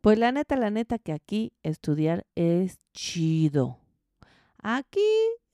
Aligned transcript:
Pues 0.00 0.18
la 0.18 0.30
neta, 0.30 0.56
la 0.56 0.70
neta 0.70 0.98
que 0.98 1.12
aquí 1.12 1.52
estudiar 1.62 2.24
es 2.36 2.78
chido. 2.92 3.78
Aquí 4.62 5.00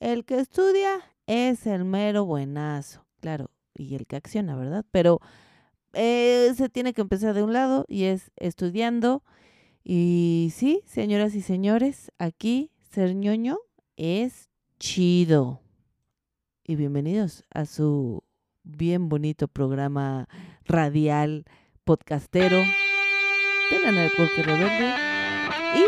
el 0.00 0.24
que 0.24 0.38
estudia 0.38 1.00
es 1.26 1.66
el 1.66 1.84
mero 1.84 2.26
buenazo, 2.26 3.06
claro, 3.20 3.50
y 3.74 3.94
el 3.94 4.06
que 4.06 4.16
acciona, 4.16 4.54
¿verdad? 4.54 4.84
Pero 4.90 5.20
eh, 5.94 6.52
se 6.56 6.68
tiene 6.68 6.92
que 6.92 7.00
empezar 7.00 7.34
de 7.34 7.42
un 7.42 7.52
lado 7.54 7.86
y 7.88 8.04
es 8.04 8.30
estudiando. 8.36 9.22
Y 9.82 10.52
sí, 10.54 10.82
señoras 10.86 11.34
y 11.34 11.40
señores, 11.40 12.12
aquí 12.18 12.70
ser 12.90 13.14
ñoño 13.14 13.58
es 13.96 14.50
chido. 14.78 15.60
Y 16.64 16.76
bienvenidos 16.76 17.44
a 17.52 17.64
su 17.64 18.24
bien 18.62 19.08
bonito 19.08 19.48
programa 19.48 20.28
radial 20.64 21.44
podcastero 21.84 22.62
de 23.70 23.78
la 23.78 23.92
Narcoque 23.92 24.42
Rebelde. 24.42 24.94
Y, 25.74 25.84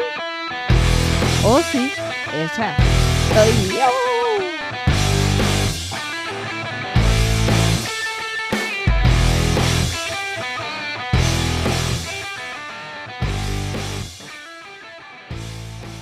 oh 1.44 1.60
sí, 1.70 1.90
esa 2.34 2.76
soy 3.34 3.76
yo. 3.76 3.86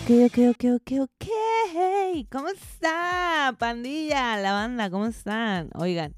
Ok, 0.05 0.11
ok, 0.27 0.39
ok, 0.51 0.65
ok, 0.75 0.93
ok. 1.01 2.29
¿Cómo 2.31 2.49
está, 2.49 3.57
pandilla, 3.59 4.37
la 4.37 4.53
banda? 4.53 4.91
¿Cómo 4.91 5.07
están? 5.07 5.71
Oigan, 5.75 6.15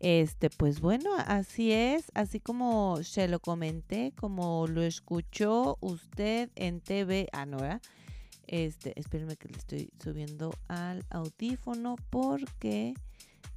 este, 0.00 0.48
pues 0.48 0.80
bueno, 0.80 1.10
así 1.26 1.72
es, 1.72 2.10
así 2.14 2.40
como 2.40 3.02
se 3.02 3.28
lo 3.28 3.38
comenté, 3.38 4.12
como 4.18 4.66
lo 4.66 4.82
escuchó 4.82 5.76
usted 5.80 6.50
en 6.56 6.80
TV, 6.80 7.28
ah, 7.32 7.44
no, 7.44 7.58
¿verdad? 7.58 7.82
Este, 8.46 8.98
espérenme 8.98 9.36
que 9.36 9.48
le 9.48 9.58
estoy 9.58 9.90
subiendo 10.02 10.52
al 10.68 11.04
audífono 11.10 11.96
porque 12.08 12.94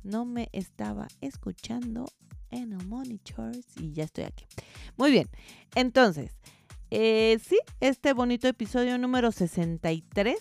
no 0.03 0.25
me 0.25 0.49
estaba 0.51 1.07
escuchando 1.21 2.05
en 2.51 2.73
el 2.73 2.85
monitor 2.87 3.53
y 3.77 3.93
ya 3.93 4.03
estoy 4.03 4.25
aquí. 4.25 4.45
Muy 4.97 5.11
bien, 5.11 5.29
entonces, 5.75 6.31
eh, 6.91 7.39
sí, 7.41 7.57
este 7.79 8.11
bonito 8.11 8.49
episodio 8.49 8.97
número 8.97 9.31
63 9.31 10.37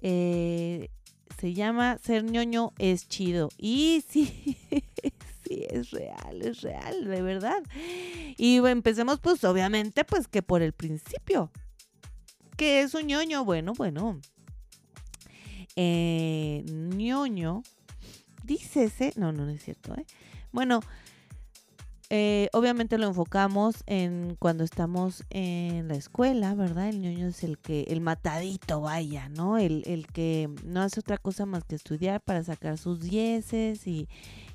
eh, 0.00 0.90
se 1.40 1.54
llama 1.54 1.98
Ser 2.02 2.24
ñoño 2.24 2.72
es 2.78 3.08
chido. 3.08 3.48
Y 3.58 4.04
sí, 4.08 4.56
sí, 5.44 5.64
es 5.68 5.90
real, 5.90 6.42
es 6.42 6.62
real, 6.62 7.04
de 7.04 7.22
verdad. 7.22 7.62
Y 8.36 8.56
empecemos 8.56 9.20
pues 9.20 9.44
obviamente 9.44 10.04
pues 10.04 10.28
que 10.28 10.42
por 10.42 10.62
el 10.62 10.72
principio. 10.72 11.50
¿Qué 12.56 12.80
es 12.80 12.94
un 12.94 13.06
ñoño? 13.06 13.44
Bueno, 13.44 13.72
bueno. 13.74 14.20
Eh, 15.76 16.64
ñoño, 16.66 17.62
dícese, 18.42 19.12
no, 19.14 19.30
no, 19.32 19.44
no 19.44 19.52
es 19.52 19.62
cierto, 19.62 19.94
¿eh? 19.94 20.04
Bueno, 20.50 20.80
eh, 22.10 22.48
obviamente 22.54 22.96
lo 22.96 23.06
enfocamos 23.06 23.84
en 23.86 24.36
cuando 24.38 24.64
estamos 24.64 25.24
en 25.28 25.88
la 25.88 25.94
escuela, 25.94 26.54
¿verdad? 26.54 26.88
El 26.88 27.02
niño 27.02 27.28
es 27.28 27.44
el 27.44 27.58
que, 27.58 27.82
el 27.88 28.00
matadito, 28.00 28.80
vaya, 28.80 29.28
¿no? 29.28 29.58
El, 29.58 29.82
el 29.86 30.06
que 30.06 30.48
no 30.64 30.80
hace 30.80 31.00
otra 31.00 31.18
cosa 31.18 31.44
más 31.44 31.64
que 31.64 31.74
estudiar 31.74 32.22
para 32.22 32.42
sacar 32.42 32.78
sus 32.78 33.00
dieces 33.00 33.86
y, 33.86 34.08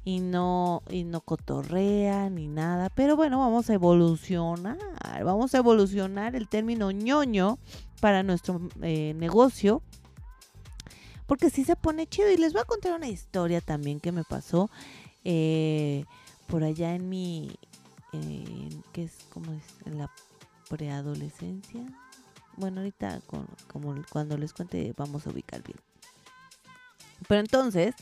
y 0.03 0.19
no, 0.19 0.81
y 0.89 1.03
no 1.03 1.21
cotorrea 1.21 2.29
ni 2.31 2.47
nada. 2.47 2.89
Pero 2.89 3.15
bueno, 3.15 3.37
vamos 3.37 3.69
a 3.69 3.75
evolucionar, 3.75 4.79
vamos 5.23 5.53
a 5.53 5.59
evolucionar 5.59 6.35
el 6.35 6.47
término 6.49 6.89
ñoño 6.89 7.59
para 8.01 8.23
nuestro 8.23 8.61
eh, 8.81 9.13
negocio. 9.15 9.83
Porque 11.27 11.49
sí 11.49 11.63
se 11.63 11.75
pone 11.75 12.07
chido. 12.07 12.31
Y 12.31 12.37
les 12.37 12.51
voy 12.51 12.63
a 12.63 12.65
contar 12.65 12.93
una 12.93 13.07
historia 13.07 13.61
también 13.61 13.99
que 13.99 14.11
me 14.11 14.23
pasó. 14.23 14.69
Eh, 15.23 16.03
por 16.47 16.63
allá 16.63 16.95
en 16.95 17.09
mi, 17.09 17.55
¿qué 18.91 19.03
es? 19.03 19.17
¿Cómo 19.29 19.53
es? 19.53 19.63
En 19.85 19.97
la 19.97 20.11
preadolescencia. 20.69 21.81
Bueno, 22.57 22.81
ahorita 22.81 23.21
como 23.67 23.95
cuando 24.09 24.37
les 24.37 24.53
cuente 24.53 24.93
vamos 24.95 25.25
a 25.25 25.31
ubicar 25.31 25.63
bien. 25.63 25.79
Pero 27.27 27.39
entonces, 27.41 27.95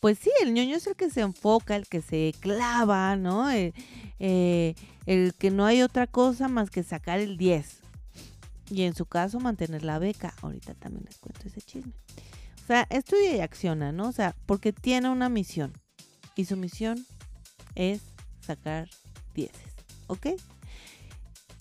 pues 0.00 0.18
sí, 0.18 0.30
el 0.42 0.52
ñoño 0.52 0.76
es 0.76 0.86
el 0.86 0.96
que 0.96 1.10
se 1.10 1.22
enfoca, 1.22 1.76
el 1.76 1.86
que 1.86 2.02
se 2.02 2.34
clava, 2.40 3.16
¿no? 3.16 3.50
Eh, 3.50 3.72
eh, 4.18 4.74
el 5.06 5.34
que 5.34 5.50
no 5.50 5.64
hay 5.64 5.82
otra 5.82 6.06
cosa 6.06 6.48
más 6.48 6.70
que 6.70 6.82
sacar 6.82 7.20
el 7.20 7.36
10. 7.36 7.80
Y 8.70 8.82
en 8.82 8.94
su 8.94 9.06
caso, 9.06 9.38
mantener 9.40 9.84
la 9.84 9.98
beca. 9.98 10.34
Ahorita 10.42 10.74
también 10.74 11.04
les 11.04 11.18
cuento 11.18 11.46
ese 11.46 11.62
chisme. 11.62 11.92
O 12.62 12.66
sea, 12.66 12.86
estudia 12.90 13.36
y 13.36 13.40
acciona, 13.40 13.92
¿no? 13.92 14.08
O 14.08 14.12
sea, 14.12 14.34
porque 14.44 14.72
tiene 14.72 15.08
una 15.08 15.28
misión. 15.28 15.72
Y 16.34 16.46
su 16.46 16.56
misión 16.56 17.06
es 17.76 18.00
sacar 18.40 18.88
dieces, 19.34 19.74
¿ok? 20.08 20.26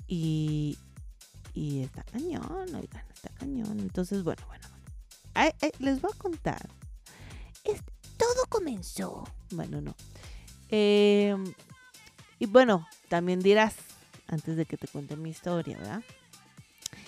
Y, 0.08 0.78
y 1.54 1.82
está 1.82 2.04
cañón, 2.04 2.76
oigan, 2.76 3.06
está 3.14 3.30
cañón. 3.30 3.80
Entonces, 3.80 4.24
bueno, 4.24 4.44
bueno, 4.48 4.68
les 5.80 6.02
voy 6.02 6.12
a 6.14 6.18
contar. 6.18 6.70
todo 8.18 8.46
comenzó. 8.50 9.24
Bueno, 9.52 9.82
no. 9.82 9.96
Em, 10.70 11.54
y 12.40 12.46
bueno, 12.46 12.88
también 13.10 13.40
dirás, 13.40 13.76
antes 14.28 14.58
de 14.58 14.66
que 14.66 14.78
te 14.78 14.88
cuente 14.88 15.16
mi 15.16 15.30
historia, 15.30 15.78
¿verdad? 15.78 16.04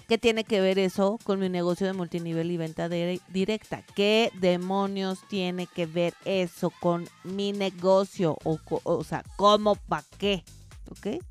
¿Qué 0.08 0.18
tiene 0.18 0.46
que 0.46 0.62
ver 0.62 0.80
eso 0.80 1.20
con 1.26 1.38
mi 1.38 1.50
negocio 1.50 1.86
de 1.86 1.92
multinivel 1.92 2.50
y 2.50 2.56
venta 2.56 2.88
directa? 2.88 3.84
¿Qué 3.94 4.32
demonios 4.40 5.20
tiene 5.28 5.68
que 5.68 5.86
ver 5.86 6.14
eso 6.24 6.72
con 6.80 7.10
mi 7.26 7.52
negocio? 7.52 8.38
O, 8.46 8.58
o 8.84 9.04
sea, 9.04 9.26
¿cómo, 9.36 9.76
para 9.76 10.06
qué? 10.18 10.46
¿Ok? 10.90 11.22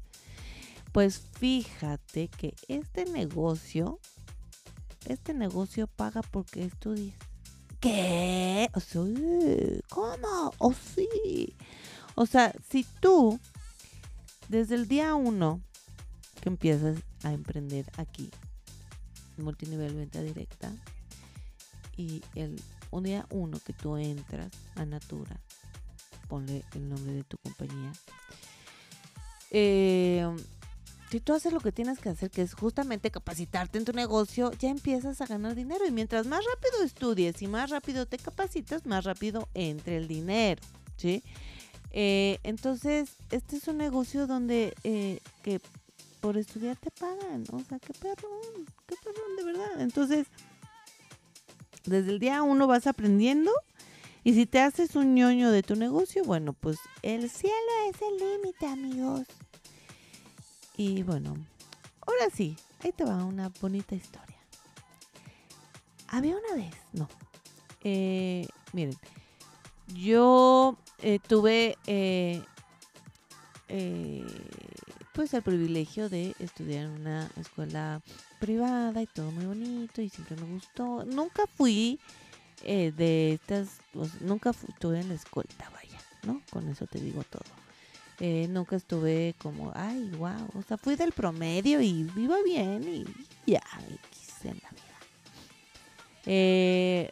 Pues 0.92 1.22
fíjate 1.38 2.28
que 2.28 2.54
este 2.68 3.06
negocio, 3.06 3.98
este 5.06 5.32
negocio 5.32 5.86
paga 5.86 6.20
porque 6.20 6.64
estudies. 6.64 7.14
¿Qué? 7.80 8.68
O 8.74 8.80
sea, 8.80 9.02
¿Cómo? 9.88 10.52
¿O 10.58 10.74
sí? 10.74 11.56
O 12.14 12.26
sea, 12.26 12.52
si 12.68 12.84
tú, 13.00 13.40
desde 14.48 14.74
el 14.74 14.86
día 14.86 15.14
uno 15.14 15.62
que 16.42 16.50
empiezas 16.50 16.98
a 17.22 17.32
emprender 17.32 17.90
aquí 17.96 18.30
multinivel 19.42 19.94
venta 19.94 20.22
directa 20.22 20.72
y 21.96 22.22
el 22.34 22.60
un 22.90 23.04
día 23.04 23.26
uno 23.30 23.58
que 23.60 23.72
tú 23.72 23.96
entras 23.96 24.50
a 24.74 24.84
Natura, 24.84 25.40
ponle 26.28 26.64
el 26.74 26.88
nombre 26.88 27.12
de 27.12 27.24
tu 27.24 27.36
compañía. 27.38 27.92
Eh, 29.50 30.26
si 31.10 31.20
tú 31.20 31.34
haces 31.34 31.52
lo 31.52 31.60
que 31.60 31.72
tienes 31.72 31.98
que 31.98 32.08
hacer, 32.08 32.30
que 32.30 32.42
es 32.42 32.54
justamente 32.54 33.10
capacitarte 33.10 33.78
en 33.78 33.84
tu 33.84 33.92
negocio, 33.92 34.50
ya 34.52 34.70
empiezas 34.70 35.20
a 35.20 35.26
ganar 35.26 35.54
dinero. 35.54 35.86
Y 35.86 35.92
mientras 35.92 36.26
más 36.26 36.44
rápido 36.44 36.82
estudies 36.84 37.42
y 37.42 37.46
más 37.46 37.70
rápido 37.70 38.06
te 38.06 38.18
capacitas, 38.18 38.86
más 38.86 39.04
rápido 39.04 39.48
entre 39.54 39.98
el 39.98 40.08
dinero. 40.08 40.60
¿sí? 40.96 41.22
Eh, 41.92 42.38
entonces, 42.42 43.10
este 43.30 43.56
es 43.56 43.68
un 43.68 43.78
negocio 43.78 44.26
donde 44.26 44.74
eh, 44.82 45.20
que 45.42 45.60
por 46.20 46.36
estudiar 46.36 46.76
te 46.76 46.90
pagan. 46.90 47.44
O 47.52 47.60
sea, 47.60 47.78
qué 47.78 47.92
perrón, 47.94 48.66
qué 48.86 48.94
perrón, 48.96 49.36
de 49.36 49.44
verdad. 49.44 49.80
Entonces, 49.80 50.26
desde 51.84 52.10
el 52.10 52.18
día 52.18 52.42
uno 52.42 52.66
vas 52.66 52.86
aprendiendo. 52.86 53.52
Y 54.24 54.34
si 54.34 54.44
te 54.44 54.60
haces 54.60 54.96
un 54.96 55.14
ñoño 55.14 55.52
de 55.52 55.62
tu 55.62 55.76
negocio, 55.76 56.24
bueno, 56.24 56.52
pues 56.52 56.78
el 57.02 57.30
cielo 57.30 57.54
es 57.88 58.02
el 58.02 58.16
límite, 58.18 58.66
amigos. 58.66 59.22
Y 60.76 61.04
bueno, 61.04 61.36
ahora 62.00 62.28
sí, 62.34 62.56
ahí 62.82 62.90
te 62.90 63.04
va 63.04 63.24
una 63.24 63.52
bonita 63.60 63.94
historia. 63.94 64.36
Había 66.08 66.36
una 66.36 66.56
vez, 66.56 66.74
no. 66.92 67.08
Eh, 67.84 68.48
miren, 68.72 68.96
yo 69.94 70.76
eh, 71.02 71.20
tuve 71.20 71.78
eh, 71.86 72.42
eh 73.68 74.26
pues 75.16 75.32
el 75.32 75.40
privilegio 75.40 76.10
de 76.10 76.36
estudiar 76.38 76.84
en 76.84 76.90
una 76.90 77.30
escuela 77.40 78.02
privada 78.38 79.00
y 79.00 79.06
todo 79.06 79.30
muy 79.30 79.46
bonito 79.46 80.02
y 80.02 80.10
siempre 80.10 80.36
me 80.36 80.46
gustó. 80.52 81.06
Nunca 81.06 81.46
fui 81.46 81.98
eh, 82.62 82.92
de 82.94 83.32
estas, 83.32 83.78
nunca 84.20 84.50
estuve 84.50 85.00
en 85.00 85.08
la 85.08 85.14
escolta, 85.14 85.70
vaya, 85.70 85.98
¿no? 86.24 86.42
Con 86.50 86.68
eso 86.68 86.86
te 86.86 87.00
digo 87.00 87.24
todo. 87.24 87.44
Eh, 88.20 88.46
nunca 88.50 88.76
estuve 88.76 89.34
como, 89.38 89.72
ay, 89.74 90.10
wow, 90.18 90.50
o 90.54 90.62
sea, 90.68 90.76
fui 90.76 90.96
del 90.96 91.12
promedio 91.12 91.80
y 91.80 92.06
iba 92.14 92.36
bien 92.42 92.82
y 92.86 93.50
ya, 93.50 93.62
quise 94.10 94.50
en 94.50 94.60
la 94.62 94.70
vida. 94.70 94.98
Eh, 96.26 97.10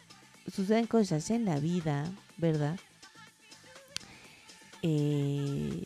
suceden 0.53 0.85
cosas 0.85 1.31
en 1.31 1.43
la 1.43 1.59
vida, 1.59 2.07
¿verdad? 2.37 2.79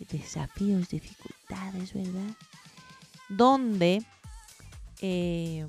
Desafíos, 0.09 0.89
dificultades 0.89 1.93
¿verdad? 1.93 2.35
Donde 3.29 4.03
Eh, 5.01 5.65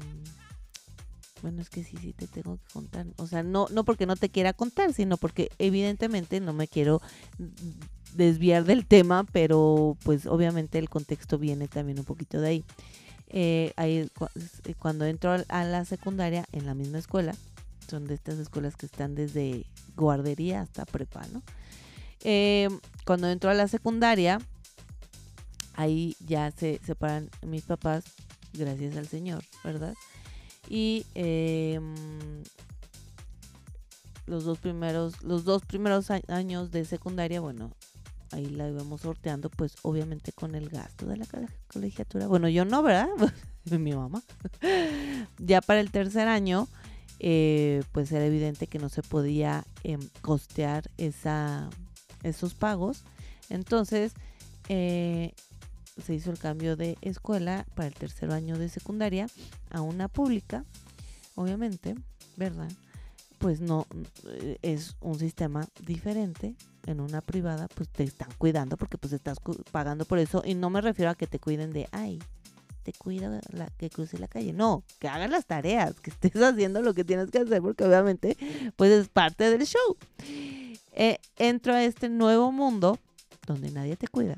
bueno, 1.43 1.63
es 1.63 1.71
que 1.71 1.85
sí, 1.85 1.97
sí 1.97 2.13
te 2.13 2.27
tengo 2.27 2.57
que 2.57 2.73
contar. 2.73 3.07
O 3.17 3.27
sea, 3.27 3.43
no, 3.43 3.67
no 3.71 3.85
porque 3.85 4.07
no 4.07 4.17
te 4.17 4.29
quiera 4.29 4.53
contar, 4.53 4.93
sino 4.93 5.17
porque 5.17 5.51
evidentemente 5.59 6.41
no 6.41 6.53
me 6.53 6.69
quiero 6.69 7.01
desviar 8.15 8.65
del 8.65 8.87
tema, 8.87 9.25
pero 9.25 9.97
pues 10.03 10.27
obviamente 10.27 10.79
el 10.79 10.89
contexto 10.89 11.39
viene 11.39 11.69
también 11.69 11.99
un 11.99 12.05
poquito 12.05 12.41
de 12.41 12.49
ahí. 12.49 12.65
Eh, 13.29 13.73
ahí 13.77 14.11
eh, 14.65 14.75
cuando 14.79 15.05
entro 15.05 15.37
a 15.49 15.65
la 15.65 15.85
secundaria 15.85 16.47
en 16.53 16.67
la 16.67 16.75
misma 16.75 16.99
escuela, 16.99 17.35
son 17.89 18.07
de 18.07 18.15
estas 18.15 18.39
escuelas 18.39 18.77
que 18.77 18.87
están 18.87 19.15
desde 19.15 19.65
guardería 19.97 20.61
hasta 20.61 20.85
prepa, 20.85 21.27
¿no? 21.33 21.43
Eh, 22.23 22.69
cuando 23.11 23.29
entro 23.29 23.51
a 23.51 23.55
la 23.55 23.67
secundaria, 23.67 24.39
ahí 25.75 26.15
ya 26.25 26.53
se 26.53 26.81
separan 26.87 27.29
mis 27.45 27.65
papás, 27.65 28.05
gracias 28.53 28.97
al 28.97 29.09
Señor, 29.09 29.43
¿verdad? 29.65 29.95
Y 30.69 31.05
em, 31.17 31.93
los 34.27 34.45
dos 34.45 34.59
primeros, 34.59 35.25
los 35.25 35.43
dos 35.43 35.65
primeros 35.65 36.13
años 36.29 36.71
de 36.71 36.85
secundaria, 36.85 37.41
bueno, 37.41 37.73
ahí 38.31 38.47
la 38.47 38.69
íbamos 38.69 39.01
sorteando, 39.01 39.51
pues 39.51 39.75
obviamente 39.83 40.31
con 40.31 40.55
el 40.55 40.69
gasto 40.69 41.07
de 41.07 41.17
la 41.17 41.27
colegiatura. 41.67 42.29
Bueno, 42.29 42.49
yo 42.49 42.65
no, 42.65 42.81
¿verdad? 42.81 43.09
Mi 43.77 43.93
mamá. 43.93 44.23
ya 45.39 45.61
para 45.61 45.81
el 45.81 45.91
tercer 45.91 46.29
año, 46.29 46.69
eh, 47.19 47.83
pues 47.91 48.13
era 48.13 48.25
evidente 48.25 48.69
que 48.69 48.79
no 48.79 48.89
se 48.89 49.03
podía 49.03 49.65
em, 49.83 50.01
costear 50.21 50.89
esa, 50.97 51.71
esos 52.23 52.55
pagos. 52.55 53.05
Entonces, 53.49 54.13
eh, 54.69 55.33
se 56.01 56.15
hizo 56.15 56.31
el 56.31 56.39
cambio 56.39 56.77
de 56.77 56.97
escuela 57.01 57.67
para 57.75 57.89
el 57.89 57.95
tercer 57.95 58.31
año 58.31 58.59
de 58.59 58.69
secundaria 58.69 59.27
a 59.71 59.81
una 59.81 60.09
pública, 60.09 60.65
obviamente, 61.35 61.95
¿verdad? 62.37 62.71
Pues 63.39 63.61
no, 63.61 63.87
eh, 64.27 64.59
es 64.63 64.97
un 65.01 65.19
sistema 65.19 65.67
diferente. 65.85 66.55
En 66.87 67.01
una 67.01 67.21
privada, 67.21 67.69
pues 67.75 67.91
te 67.91 68.05
están 68.05 68.31
cuidando 68.39 68.79
porque 68.79 68.97
pues 68.97 69.13
estás 69.13 69.39
pagando 69.71 70.07
por 70.07 70.19
eso. 70.19 70.43
Y 70.47 70.55
no 70.55 70.71
me 70.71 70.81
refiero 70.81 71.11
a 71.11 71.15
que 71.15 71.27
te 71.27 71.39
cuiden 71.39 71.75
de, 71.75 71.87
ay, 71.93 72.21
te 72.83 72.93
cuida 72.95 73.41
la, 73.51 73.67
que 73.77 73.91
cruce 73.91 74.19
la 74.19 74.29
calle. 74.29 74.53
No, 74.53 74.83
que 74.99 75.09
hagas 75.09 75.31
las 75.31 75.47
tareas, 75.47 76.01
que 76.01 76.11
estés 76.11 76.33
haciendo 76.43 76.81
lo 76.83 76.95
que 76.95 77.05
tienes 77.05 77.31
que 77.31 77.39
hacer 77.39 77.61
porque 77.61 77.85
obviamente 77.85 78.37
pues 78.77 78.91
es 78.91 79.09
parte 79.09 79.51
del 79.51 79.67
show. 79.67 79.97
Eh, 80.93 81.19
entro 81.37 81.75
a 81.75 81.85
este 81.85 82.09
nuevo 82.09 82.53
mundo 82.53 82.99
donde 83.47 83.71
nadie 83.71 83.97
te 83.97 84.09
cuida 84.09 84.37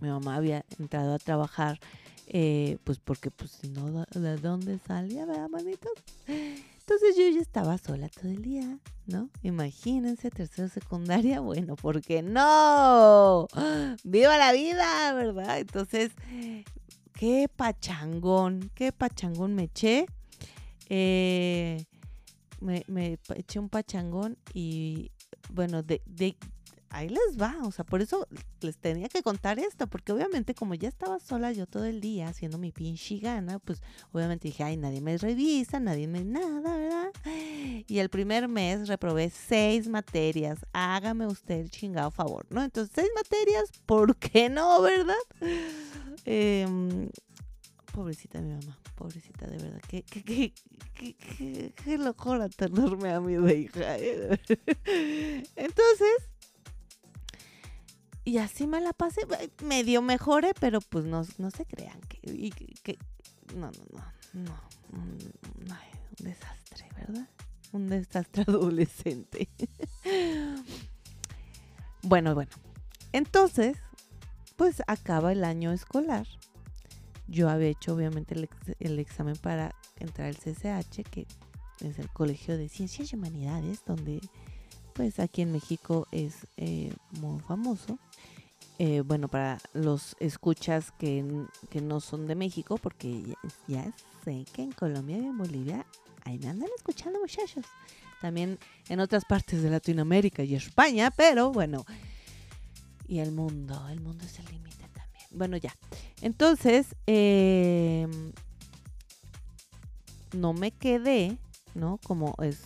mi 0.00 0.08
mamá 0.08 0.36
había 0.36 0.64
entrado 0.78 1.14
a 1.14 1.18
trabajar, 1.18 1.78
eh, 2.26 2.78
pues 2.84 2.98
porque 2.98 3.30
pues 3.30 3.50
si 3.52 3.68
no, 3.68 4.04
¿de 4.06 4.36
dónde 4.36 4.78
salía, 4.86 5.26
verdad, 5.26 5.48
manitos? 5.48 5.92
Entonces 6.26 7.16
yo 7.16 7.28
ya 7.28 7.40
estaba 7.40 7.78
sola 7.78 8.08
todo 8.08 8.30
el 8.30 8.42
día, 8.42 8.78
¿no? 9.06 9.30
Imagínense, 9.42 10.30
tercero 10.30 10.68
secundaria, 10.68 11.40
bueno, 11.40 11.76
¿por 11.76 12.00
qué 12.00 12.22
no? 12.22 13.46
¡Viva 14.04 14.38
la 14.38 14.52
vida, 14.52 15.12
verdad! 15.12 15.58
Entonces, 15.58 16.12
qué 17.12 17.48
pachangón, 17.54 18.70
qué 18.74 18.92
pachangón 18.92 19.54
me 19.54 19.64
eché. 19.64 20.06
Eh, 20.88 21.84
me, 22.60 22.84
me, 22.88 23.18
eché 23.36 23.60
un 23.60 23.68
pachangón 23.68 24.36
y 24.52 25.12
bueno, 25.52 25.82
de, 25.82 26.02
de, 26.06 26.36
ahí 26.90 27.08
les 27.08 27.40
va, 27.40 27.56
o 27.62 27.70
sea, 27.70 27.84
por 27.84 28.02
eso 28.02 28.26
les 28.60 28.76
tenía 28.76 29.08
que 29.08 29.22
contar 29.22 29.58
esto, 29.58 29.86
porque 29.86 30.12
obviamente 30.12 30.54
como 30.54 30.74
ya 30.74 30.88
estaba 30.88 31.20
sola 31.20 31.52
yo 31.52 31.66
todo 31.66 31.84
el 31.84 32.00
día 32.00 32.28
haciendo 32.28 32.58
mi 32.58 32.72
pinche 32.72 33.18
gana, 33.18 33.58
pues 33.60 33.80
obviamente 34.12 34.48
dije, 34.48 34.64
ay, 34.64 34.76
nadie 34.76 35.00
me 35.00 35.16
revisa, 35.16 35.80
nadie 35.80 36.08
me 36.08 36.24
nada, 36.24 36.76
¿verdad? 36.76 37.12
Y 37.86 37.98
el 37.98 38.08
primer 38.08 38.48
mes 38.48 38.88
reprobé 38.88 39.30
seis 39.30 39.88
materias, 39.88 40.66
hágame 40.72 41.26
usted 41.26 41.60
el 41.60 41.70
chingado 41.70 42.10
favor, 42.10 42.46
¿no? 42.50 42.62
Entonces, 42.62 42.92
seis 42.94 43.10
materias, 43.14 43.70
¿por 43.86 44.16
qué 44.16 44.48
no, 44.48 44.82
verdad? 44.82 45.14
Em, 46.24 47.08
pobrecita 47.92 48.40
mi 48.40 48.50
mamá, 48.50 48.78
pobrecita 48.94 49.46
de 49.46 49.58
verdad, 49.58 49.80
qué, 49.88 50.02
qué, 50.02 50.22
qué, 50.22 50.52
qué, 51.14 51.74
qué 51.74 51.98
locura 51.98 52.48
tenerme 52.48 53.10
a 53.10 53.20
mi 53.20 53.34
hija. 53.52 53.98
¿eh? 53.98 54.38
Entonces, 55.56 56.30
y 58.24 58.38
así 58.38 58.66
me 58.66 58.80
la 58.80 58.92
pasé, 58.92 59.22
medio 59.64 60.02
mejore, 60.02 60.52
pero 60.60 60.80
pues 60.80 61.04
no, 61.04 61.22
no 61.38 61.50
se 61.50 61.64
crean 61.64 62.00
que, 62.02 62.98
no, 63.56 63.70
no, 63.70 64.04
no, 64.32 64.44
no, 64.44 64.54
mm, 64.92 65.18
un 66.20 66.24
desastre, 66.24 66.88
¿verdad? 66.96 67.28
Un 67.72 67.88
desastre 67.88 68.42
adolescente. 68.46 69.48
bueno, 72.02 72.34
bueno. 72.34 72.50
Entonces, 73.12 73.78
pues 74.56 74.82
acaba 74.86 75.32
el 75.32 75.42
año 75.42 75.72
escolar. 75.72 76.26
Yo 77.30 77.48
había 77.48 77.68
hecho 77.68 77.94
obviamente 77.94 78.34
el, 78.80 78.98
examen 78.98 79.36
para 79.36 79.72
entrar 80.00 80.26
al 80.26 80.36
CCH, 80.36 81.08
que 81.08 81.26
es 81.80 81.98
el 82.00 82.08
Colegio 82.08 82.58
de 82.58 82.68
Ciencias 82.68 83.12
y 83.12 83.16
Humanidades, 83.16 83.84
donde 83.86 84.20
pues 84.94 85.20
aquí 85.20 85.42
en 85.42 85.52
México 85.52 86.08
es 86.10 86.48
eh, 86.56 86.92
muy 87.20 87.40
famoso. 87.40 88.00
Eh, 88.80 89.02
bueno, 89.02 89.28
para 89.28 89.60
los 89.74 90.16
escuchas 90.18 90.90
que, 90.98 91.22
no 91.80 92.00
son 92.00 92.26
de 92.26 92.34
México, 92.34 92.78
porque 92.78 93.36
ya, 93.68 93.94
sé 94.24 94.44
que 94.52 94.62
en 94.62 94.72
Colombia 94.72 95.18
y 95.18 95.26
en 95.26 95.38
Bolivia 95.38 95.86
ahí 96.24 96.38
me 96.38 96.48
andan 96.48 96.68
escuchando 96.76 97.20
muchachos. 97.20 97.64
También 98.20 98.58
en 98.88 98.98
otras 98.98 99.24
partes 99.24 99.62
de 99.62 99.70
Latinoamérica 99.70 100.42
y 100.42 100.56
España, 100.56 101.12
pero 101.12 101.52
bueno. 101.52 101.84
Y 103.06 103.20
el 103.20 103.30
mundo, 103.30 103.88
el 103.88 104.00
mundo 104.00 104.24
es 104.24 104.38
el 104.40 104.46
límite. 104.46 104.79
Bueno, 105.30 105.56
ya. 105.56 105.74
Entonces, 106.20 106.94
em, 107.06 108.32
no 110.36 110.52
me 110.52 110.70
quedé, 110.72 111.38
¿no? 111.74 111.98
Como 112.04 112.34
es, 112.40 112.60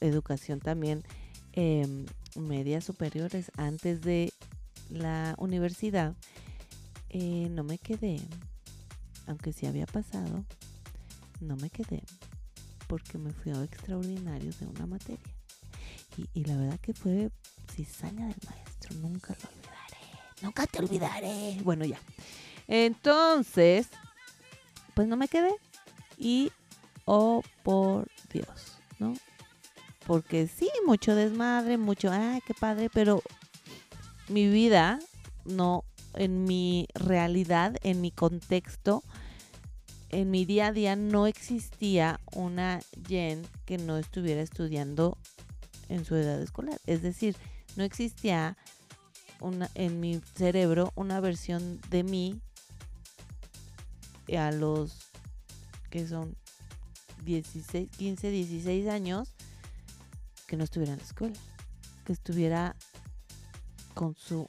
educación 0.00 0.60
también 0.60 1.04
Em, 1.60 2.06
medias 2.36 2.84
superiores 2.84 3.50
antes 3.56 4.00
de 4.02 4.32
la 4.90 5.34
universidad, 5.38 6.14
eh, 7.08 7.48
no 7.50 7.64
me 7.64 7.78
quedé, 7.78 8.20
aunque 9.26 9.52
sí 9.52 9.66
había 9.66 9.86
pasado, 9.86 10.44
no 11.40 11.56
me 11.56 11.68
quedé 11.68 12.04
porque 12.86 13.18
me 13.18 13.32
fui 13.32 13.50
a 13.50 13.64
extraordinarios 13.64 14.60
de 14.60 14.66
una 14.66 14.86
materia. 14.86 15.34
Y, 16.32 16.44
la 16.44 16.56
verdad 16.56 16.78
que 16.78 16.94
fue 16.94 17.32
cizaña 17.74 18.28
del 18.28 18.36
maestro, 18.48 18.94
nunca 19.00 19.34
lo 19.42 19.48
olvidaré, 19.48 19.67
nunca 20.42 20.66
te 20.66 20.78
olvidaré. 20.78 21.58
Bueno, 21.62 21.84
ya. 21.84 21.98
Entonces, 22.66 23.88
pues 24.94 25.08
no 25.08 25.16
me 25.16 25.28
quedé 25.28 25.54
y, 26.16 26.52
oh 27.04 27.42
por 27.62 28.08
Dios, 28.32 28.78
¿no? 28.98 29.14
porque 30.08 30.48
sí, 30.48 30.70
mucho 30.86 31.14
desmadre, 31.14 31.76
mucho, 31.76 32.10
ay, 32.10 32.40
qué 32.46 32.54
padre, 32.54 32.88
pero 32.88 33.22
mi 34.28 34.48
vida 34.48 35.00
no, 35.44 35.84
en 36.14 36.44
mi 36.44 36.88
realidad, 36.94 37.76
en 37.82 38.00
mi 38.00 38.10
contexto, 38.10 39.04
en 40.08 40.30
mi 40.30 40.46
día 40.46 40.68
a 40.68 40.72
día 40.72 40.96
no 40.96 41.26
existía 41.26 42.20
una 42.32 42.80
Jen 43.06 43.46
que 43.66 43.76
no 43.76 43.98
estuviera 43.98 44.40
estudiando 44.40 45.18
en 45.90 46.06
su 46.06 46.14
edad 46.14 46.40
escolar. 46.40 46.80
Es 46.86 47.02
decir, 47.02 47.36
no 47.76 47.84
existía 47.84 48.56
una, 49.40 49.70
en 49.74 50.00
mi 50.00 50.20
cerebro 50.34 50.92
una 50.94 51.20
versión 51.20 51.80
de 51.90 52.02
mí 52.02 52.40
a 54.36 54.50
los 54.50 55.10
que 55.90 56.06
son 56.06 56.36
16, 57.24 57.88
15, 57.96 58.30
16 58.30 58.88
años 58.88 59.34
que 60.46 60.56
no 60.56 60.64
estuviera 60.64 60.92
en 60.92 60.98
la 60.98 61.04
escuela, 61.04 61.36
que 62.04 62.12
estuviera 62.12 62.76
con 63.94 64.14
su 64.14 64.46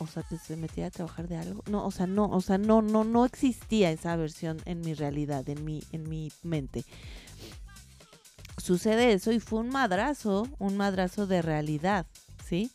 o 0.00 0.06
sea, 0.06 0.22
que 0.22 0.38
se 0.38 0.56
metiera 0.56 0.88
a 0.88 0.90
trabajar 0.90 1.28
de 1.28 1.36
algo. 1.36 1.62
No, 1.68 1.84
o 1.86 1.90
sea, 1.90 2.06
no, 2.06 2.24
o 2.30 2.40
sea, 2.40 2.56
no, 2.56 2.80
no, 2.80 3.04
no 3.04 3.26
existía 3.26 3.90
esa 3.90 4.16
versión 4.16 4.58
en 4.64 4.80
mi 4.80 4.94
realidad, 4.94 5.46
en 5.48 5.62
mi, 5.62 5.82
en 5.92 6.08
mi 6.08 6.32
mente. 6.42 6.84
Sucede 8.56 9.12
eso 9.12 9.30
y 9.30 9.40
fue 9.40 9.60
un 9.60 9.68
madrazo, 9.68 10.48
un 10.58 10.78
madrazo 10.78 11.26
de 11.26 11.42
realidad, 11.42 12.06
¿sí? 12.46 12.70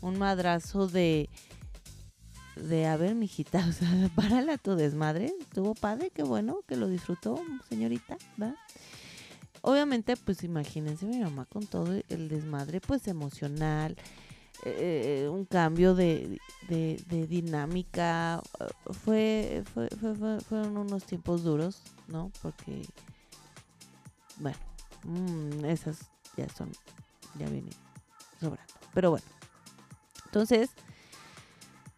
Un 0.00 0.18
madrazo 0.18 0.86
de, 0.86 1.28
de, 2.56 2.86
a 2.86 2.96
ver, 2.96 3.14
mijita, 3.14 3.64
o 3.68 3.72
sea, 3.72 3.88
párala 4.14 4.58
tu 4.58 4.74
desmadre, 4.76 5.32
estuvo 5.40 5.74
padre, 5.74 6.10
qué 6.14 6.22
bueno, 6.22 6.60
que 6.66 6.76
lo 6.76 6.88
disfrutó, 6.88 7.40
señorita, 7.68 8.16
¿verdad? 8.36 8.56
Obviamente, 9.62 10.16
pues 10.16 10.44
imagínense 10.44 11.04
mi 11.04 11.18
mamá 11.18 11.44
con 11.46 11.66
todo 11.66 11.92
el 12.08 12.28
desmadre, 12.28 12.80
pues 12.80 13.08
emocional, 13.08 13.96
eh, 14.64 15.28
un 15.30 15.44
cambio 15.44 15.94
de, 15.94 16.40
de, 16.68 17.26
dinámica. 17.26 18.40
Fue, 19.04 19.64
fue, 19.74 19.88
fue, 20.00 20.14
fue- 20.14 20.40
fueron 20.40 20.76
unos 20.76 21.04
tiempos 21.04 21.42
duros, 21.42 21.82
¿no? 22.06 22.30
Porque, 22.40 22.82
bueno, 24.36 24.56
mm, 25.04 25.64
esas 25.64 26.08
ya 26.36 26.48
son, 26.48 26.70
ya 27.38 27.48
vienen 27.48 27.70
sobrando. 28.40 28.72
Pero 28.94 29.10
bueno, 29.10 29.26
entonces, 30.28 30.70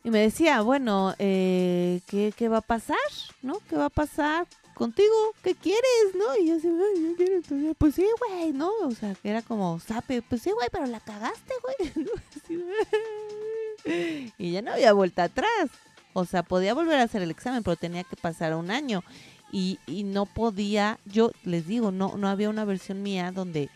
y 0.02 0.10
me 0.10 0.20
decía, 0.20 0.62
bueno, 0.62 1.14
eh, 1.18 2.00
¿qué, 2.06 2.32
¿qué 2.34 2.48
va 2.48 2.58
a 2.58 2.62
pasar? 2.62 2.96
¿No? 3.42 3.58
¿Qué 3.68 3.76
va 3.76 3.86
a 3.86 3.90
pasar 3.90 4.46
contigo? 4.74 5.12
¿Qué 5.42 5.54
quieres? 5.54 6.14
¿No? 6.14 6.36
Y 6.36 6.46
yo 6.48 6.56
así, 6.56 6.68
"Ay, 6.68 7.02
yo 7.02 7.16
quiero 7.16 7.38
estudiar. 7.38 7.74
Pues 7.74 7.96
sí, 7.96 8.06
güey, 8.28 8.52
¿no? 8.52 8.70
O 8.84 8.92
sea, 8.92 9.14
que 9.14 9.28
era 9.28 9.42
como 9.42 9.78
sape, 9.80 10.22
pues 10.22 10.40
sí, 10.42 10.50
güey, 10.52 10.68
pero 10.72 10.86
la 10.86 11.00
cagaste, 11.00 11.52
güey. 11.62 11.92
y 14.38 14.52
ya 14.52 14.62
no 14.62 14.72
había 14.72 14.92
vuelta 14.94 15.24
atrás. 15.24 15.68
O 16.12 16.24
sea, 16.24 16.42
podía 16.42 16.72
volver 16.72 16.98
a 16.98 17.04
hacer 17.04 17.22
el 17.22 17.30
examen, 17.30 17.62
pero 17.62 17.76
tenía 17.76 18.04
que 18.04 18.16
pasar 18.16 18.54
un 18.54 18.70
año. 18.70 19.02
Y, 19.52 19.80
y 19.86 20.04
no 20.04 20.24
podía, 20.26 20.98
yo 21.04 21.32
les 21.44 21.66
digo, 21.66 21.90
no, 21.90 22.16
no 22.16 22.28
había 22.28 22.48
una 22.48 22.64
versión 22.64 23.02
mía 23.02 23.32
donde 23.32 23.68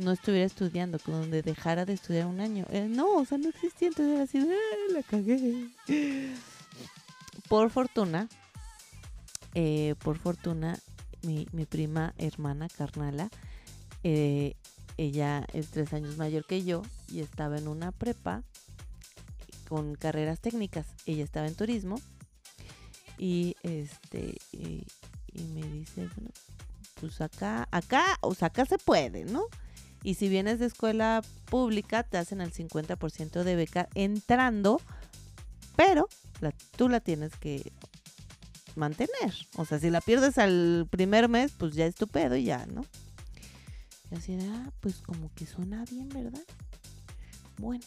no 0.00 0.12
estuviera 0.12 0.46
estudiando, 0.46 0.98
que 0.98 1.12
donde 1.12 1.42
dejara 1.42 1.84
de 1.84 1.92
estudiar 1.94 2.26
un 2.26 2.40
año. 2.40 2.66
Eh, 2.70 2.86
no, 2.88 3.16
o 3.16 3.24
sea, 3.24 3.38
no 3.38 3.48
existía. 3.48 3.88
Entonces 3.88 4.14
era 4.14 4.22
así, 4.24 4.38
"Ah, 4.38 4.92
la 4.92 5.02
cagué. 5.02 5.68
Por 7.48 7.70
fortuna, 7.70 8.28
eh, 9.54 9.94
por 10.02 10.18
fortuna, 10.18 10.78
mi, 11.22 11.46
mi 11.52 11.66
prima, 11.66 12.14
hermana, 12.18 12.68
carnala, 12.68 13.28
eh, 14.04 14.54
ella 14.96 15.46
es 15.52 15.68
tres 15.70 15.92
años 15.92 16.16
mayor 16.16 16.44
que 16.46 16.62
yo 16.64 16.82
y 17.08 17.20
estaba 17.20 17.58
en 17.58 17.68
una 17.68 17.90
prepa 17.92 18.42
con 19.68 19.94
carreras 19.94 20.40
técnicas. 20.40 20.86
Ella 21.06 21.24
estaba 21.24 21.46
en 21.46 21.54
turismo 21.54 21.96
y 23.18 23.56
este 23.62 24.36
y, 24.52 24.84
y 25.32 25.42
me 25.54 25.62
dice, 25.66 26.08
bueno, 26.14 26.30
pues 27.00 27.20
acá, 27.20 27.66
acá, 27.70 28.04
o 28.20 28.34
sea, 28.34 28.48
acá 28.48 28.66
se 28.66 28.78
puede, 28.78 29.24
¿no? 29.24 29.44
Y 30.02 30.14
si 30.14 30.28
vienes 30.28 30.58
de 30.58 30.66
escuela 30.66 31.22
pública, 31.46 32.02
te 32.02 32.18
hacen 32.18 32.40
el 32.40 32.52
50% 32.52 33.42
de 33.42 33.56
beca 33.56 33.88
entrando, 33.94 34.80
pero 35.76 36.08
tú 36.76 36.88
la 36.88 37.00
tienes 37.00 37.36
que 37.36 37.72
mantener. 38.76 39.34
O 39.56 39.64
sea, 39.64 39.78
si 39.78 39.90
la 39.90 40.00
pierdes 40.00 40.38
al 40.38 40.86
primer 40.90 41.28
mes, 41.28 41.52
pues 41.52 41.74
ya 41.74 41.86
es 41.86 41.94
tu 41.94 42.06
pedo 42.06 42.36
y 42.36 42.44
ya, 42.44 42.66
¿no? 42.66 42.84
Y 44.10 44.16
así 44.16 44.36
de, 44.36 44.46
ah, 44.46 44.72
pues 44.80 45.02
como 45.02 45.30
que 45.34 45.46
suena 45.46 45.84
bien, 45.90 46.08
¿verdad? 46.08 46.42
Bueno. 47.58 47.84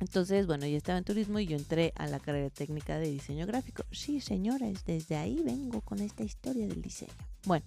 Entonces, 0.00 0.46
bueno, 0.46 0.66
yo 0.66 0.76
estaba 0.76 0.98
en 0.98 1.04
turismo 1.04 1.38
y 1.38 1.46
yo 1.46 1.56
entré 1.56 1.92
a 1.96 2.06
la 2.06 2.20
carrera 2.20 2.50
técnica 2.50 2.98
de 2.98 3.08
diseño 3.10 3.46
gráfico. 3.46 3.84
Sí, 3.90 4.20
señores, 4.20 4.84
desde 4.84 5.16
ahí 5.16 5.40
vengo 5.42 5.80
con 5.80 6.00
esta 6.00 6.24
historia 6.24 6.66
del 6.66 6.82
diseño. 6.82 7.12
Bueno, 7.44 7.64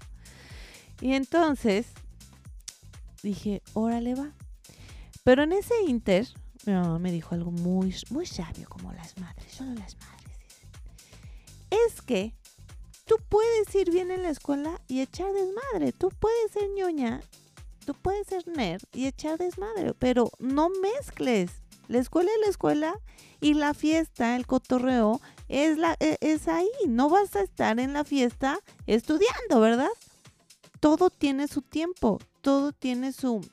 y 1.02 1.14
entonces 1.14 1.88
dije, 3.28 3.62
órale 3.74 4.16
va. 4.16 4.32
Pero 5.24 5.44
en 5.44 5.52
ese 5.54 5.74
inter, 5.88 6.28
mi 6.66 6.74
mamá 6.74 7.00
me 7.00 7.12
dijo 7.12 7.36
algo 7.36 7.52
muy, 7.52 7.96
muy 8.10 8.26
sabio, 8.26 8.68
como 8.70 8.92
las 8.94 9.18
madres, 9.18 9.52
solo 9.54 9.74
las 9.74 9.96
madres. 9.98 10.18
Es 11.70 12.02
que 12.02 12.34
tú 13.06 13.16
puedes 13.30 13.74
ir 13.76 13.92
bien 13.92 14.12
en 14.12 14.24
la 14.24 14.30
escuela 14.30 14.82
y 14.88 15.02
echar 15.02 15.32
desmadre. 15.34 15.92
Tú 15.92 16.10
puedes 16.20 16.52
ser 16.52 16.70
ñoña, 16.76 17.22
tú 17.86 17.94
puedes 17.94 18.28
ser 18.28 18.48
nerd 18.48 18.84
y 18.94 19.08
echar 19.08 19.38
desmadre, 19.38 19.94
pero 19.94 20.32
no 20.40 20.70
mezcles. 20.70 21.52
La 21.88 22.00
escuela 22.00 22.30
es 22.36 22.42
la 22.42 22.50
escuela 22.50 23.00
y 23.40 23.54
la 23.54 23.74
fiesta, 23.74 24.36
el 24.36 24.46
cotorreo, 24.46 25.22
es, 25.48 25.78
la, 25.78 25.96
e- 26.00 26.18
es 26.22 26.48
ahí. 26.48 26.70
No 26.88 27.10
vas 27.10 27.36
a 27.36 27.42
estar 27.42 27.80
en 27.80 27.94
la 27.94 28.04
fiesta 28.04 28.60
estudiando, 28.88 29.60
¿verdad? 29.60 29.90
Todo 30.80 31.10
tiene 31.10 31.48
su 31.48 31.62
tiempo, 31.62 32.20
todo 32.42 32.72
tiene 32.72 33.12
su, 33.14 33.46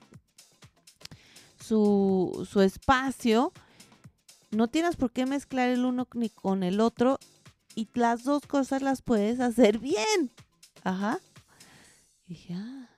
su, 1.60 2.46
su 2.50 2.60
espacio. 2.60 3.52
No 4.50 4.68
tienes 4.68 4.96
por 4.96 5.10
qué 5.10 5.26
mezclar 5.26 5.70
el 5.70 5.84
uno 5.84 6.06
ni 6.14 6.28
con 6.28 6.62
el 6.62 6.80
otro 6.80 7.18
y 7.74 7.88
las 7.94 8.24
dos 8.24 8.46
cosas 8.46 8.82
las 8.82 9.02
puedes 9.02 9.40
hacer 9.40 9.78
bien. 9.80 10.30
Ajá. 10.82 11.18
Y 12.26 12.34
dije, 12.34 12.54
ah. 12.54 12.88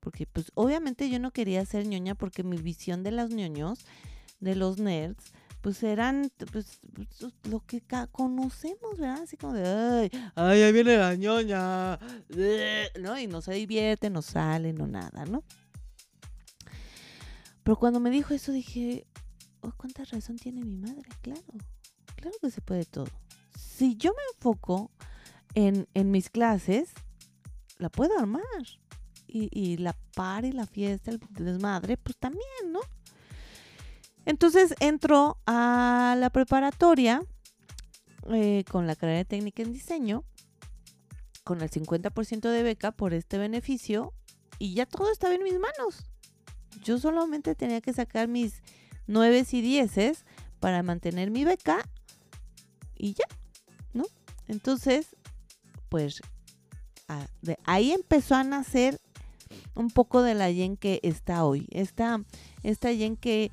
Porque 0.00 0.26
pues 0.26 0.52
obviamente 0.54 1.08
yo 1.08 1.18
no 1.18 1.30
quería 1.30 1.64
ser 1.64 1.86
ñoña 1.86 2.14
porque 2.14 2.42
mi 2.42 2.58
visión 2.58 3.02
de 3.02 3.10
los 3.10 3.30
ñoños, 3.30 3.78
de 4.38 4.54
los 4.54 4.78
nerds, 4.78 5.32
pues 5.64 5.82
eran 5.82 6.30
pues, 6.52 6.78
pues, 6.92 7.34
lo 7.48 7.60
que 7.60 7.82
conocemos, 8.12 8.98
¿verdad? 8.98 9.22
Así 9.22 9.38
como 9.38 9.54
de, 9.54 9.66
ay, 9.66 10.10
ay, 10.34 10.60
ahí 10.60 10.72
viene 10.74 10.98
la 10.98 11.14
ñoña, 11.14 11.98
¿no? 13.00 13.18
Y 13.18 13.26
no 13.26 13.40
se 13.40 13.54
divierte, 13.54 14.10
no 14.10 14.20
sale, 14.20 14.74
no 14.74 14.86
nada, 14.86 15.24
¿no? 15.24 15.42
Pero 17.62 17.78
cuando 17.78 17.98
me 17.98 18.10
dijo 18.10 18.34
eso 18.34 18.52
dije, 18.52 19.06
oh, 19.62 19.72
cuánta 19.74 20.04
razón 20.04 20.36
tiene 20.36 20.62
mi 20.62 20.76
madre, 20.76 21.08
claro, 21.22 21.40
claro 22.14 22.36
que 22.42 22.50
se 22.50 22.60
puede 22.60 22.84
todo. 22.84 23.08
Si 23.58 23.96
yo 23.96 24.10
me 24.10 24.22
enfoco 24.36 24.90
en, 25.54 25.88
en 25.94 26.10
mis 26.10 26.28
clases, 26.28 26.92
la 27.78 27.88
puedo 27.88 28.18
armar. 28.18 28.42
Y, 29.26 29.48
y 29.50 29.78
la 29.78 29.96
par 30.14 30.44
y 30.44 30.52
la 30.52 30.66
fiesta, 30.66 31.10
el 31.10 31.20
desmadre, 31.30 31.96
pues 31.96 32.18
también, 32.18 32.70
¿no? 32.70 32.80
Entonces 34.26 34.74
entro 34.80 35.38
a 35.46 36.16
la 36.18 36.30
preparatoria 36.30 37.22
eh, 38.32 38.64
con 38.70 38.86
la 38.86 38.96
carrera 38.96 39.24
técnica 39.24 39.62
en 39.62 39.72
diseño, 39.72 40.24
con 41.44 41.60
el 41.60 41.70
50% 41.70 42.50
de 42.50 42.62
beca 42.62 42.92
por 42.92 43.12
este 43.12 43.38
beneficio, 43.38 44.14
y 44.58 44.74
ya 44.74 44.86
todo 44.86 45.12
estaba 45.12 45.34
en 45.34 45.42
mis 45.42 45.58
manos. 45.58 46.06
Yo 46.82 46.98
solamente 46.98 47.54
tenía 47.54 47.80
que 47.80 47.92
sacar 47.92 48.28
mis 48.28 48.62
9 49.06 49.44
y 49.50 49.60
10 49.60 50.24
para 50.60 50.82
mantener 50.82 51.30
mi 51.30 51.44
beca 51.44 51.78
y 52.96 53.14
ya, 53.14 53.26
¿no? 53.92 54.04
Entonces, 54.48 55.16
pues 55.88 56.22
de 57.42 57.58
ahí 57.64 57.92
empezó 57.92 58.34
a 58.34 58.44
nacer 58.44 59.00
un 59.74 59.90
poco 59.90 60.22
de 60.22 60.34
la 60.34 60.50
Yen 60.50 60.76
que 60.76 61.00
está 61.02 61.44
hoy. 61.44 61.66
Esta, 61.70 62.24
esta 62.62 62.92
Yen 62.92 63.16
que, 63.16 63.52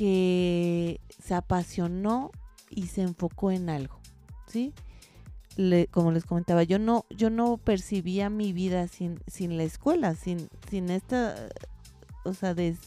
que 0.00 0.98
se 1.22 1.34
apasionó 1.34 2.30
y 2.70 2.86
se 2.86 3.02
enfocó 3.02 3.50
en 3.50 3.68
algo, 3.68 4.00
¿sí? 4.46 4.72
Como 5.90 6.10
les 6.10 6.24
comentaba, 6.24 6.62
yo 6.62 6.78
no, 6.78 7.04
yo 7.10 7.28
no 7.28 7.58
percibía 7.58 8.30
mi 8.30 8.54
vida 8.54 8.88
sin, 8.88 9.20
sin 9.26 9.58
la 9.58 9.64
escuela, 9.64 10.14
sin, 10.14 10.48
sin 10.70 10.88
esta, 10.88 11.34
o 12.24 12.32
sea, 12.32 12.54
de, 12.54 12.78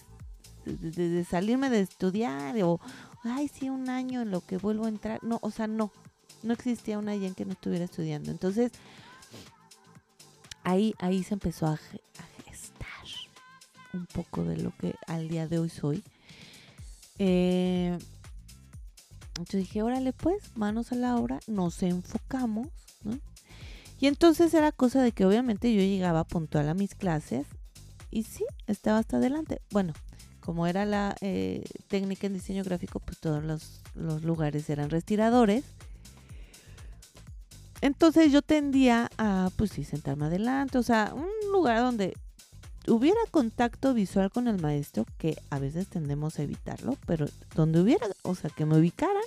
de- 0.66 1.24
salirme 1.24 1.70
de 1.70 1.82
estudiar 1.82 2.56
o, 2.64 2.80
ay, 3.24 3.48
sí, 3.48 3.70
un 3.70 3.92
año 3.92 4.24
en 4.24 4.32
lo 4.32 4.42
que 4.42 4.58
vuelvo 4.58 4.86
a 4.86 4.90
entrar. 4.90 5.24
No, 5.24 5.38
o 5.44 5.52
sea, 5.52 5.68
no, 5.68 5.92
no 6.42 6.54
existía 6.54 6.98
una 6.98 7.16
Yen 7.16 7.36
que 7.36 7.46
no 7.46 7.52
estuviera 7.52 7.86
estudiando. 7.86 8.32
Entonces, 8.32 8.72
ahí, 10.64 10.96
ahí 10.98 11.22
se 11.22 11.36
empezó 11.36 11.68
a, 11.68 11.74
a 11.74 12.44
gestar 12.50 13.06
un 13.94 14.08
poco 14.08 14.44
de 14.46 14.58
lo 14.58 14.76
que 14.78 14.96
al 15.06 15.28
día 15.30 15.48
de 15.48 15.60
hoy 15.60 15.70
soy. 15.70 16.04
Eh, 17.20 17.98
entonces 19.30 19.62
dije, 19.62 19.82
órale 19.82 20.14
pues, 20.14 20.56
manos 20.56 20.92
a 20.92 20.96
la 20.96 21.16
obra, 21.16 21.40
nos 21.48 21.82
enfocamos, 21.84 22.68
¿no? 23.04 23.20
Y 24.00 24.08
entonces 24.08 24.54
era 24.54 24.72
cosa 24.72 25.02
de 25.02 25.12
que 25.12 25.26
obviamente 25.26 25.74
yo 25.74 25.82
llegaba 25.82 26.24
puntual 26.24 26.68
a 26.70 26.74
mis 26.74 26.94
clases 26.94 27.48
y 28.12 28.24
sí, 28.24 28.46
estaba 28.68 29.00
hasta 29.00 29.18
adelante. 29.18 29.62
Bueno, 29.72 29.94
como 30.40 30.68
era 30.68 30.86
la 30.86 31.16
eh, 31.22 31.64
técnica 31.88 32.28
en 32.28 32.34
diseño 32.34 32.64
gráfico, 32.64 33.00
pues 33.00 33.20
todos 33.20 33.44
los, 33.44 33.82
los 33.96 34.24
lugares 34.24 34.70
eran 34.70 34.90
respiradores. 34.90 35.64
Entonces 37.82 38.32
yo 38.32 38.42
tendía 38.42 39.10
a, 39.18 39.50
pues 39.56 39.72
sí, 39.72 39.84
sentarme 39.84 40.26
adelante, 40.26 40.78
o 40.78 40.84
sea, 40.84 41.14
un 41.14 41.52
lugar 41.52 41.80
donde 41.80 42.14
hubiera 42.88 43.20
contacto 43.32 43.94
visual 43.94 44.32
con 44.32 44.48
el 44.48 44.62
maestro, 44.62 45.06
que 45.18 45.38
a 45.50 45.60
veces 45.60 45.88
tendemos 45.88 46.40
a 46.40 46.44
evitarlo, 46.44 46.98
pero 47.06 47.28
donde 47.56 47.82
hubiera, 47.82 48.08
o 48.24 48.36
sea, 48.36 48.50
que 48.50 48.66
me 48.66 48.78
ubicaran. 48.78 49.24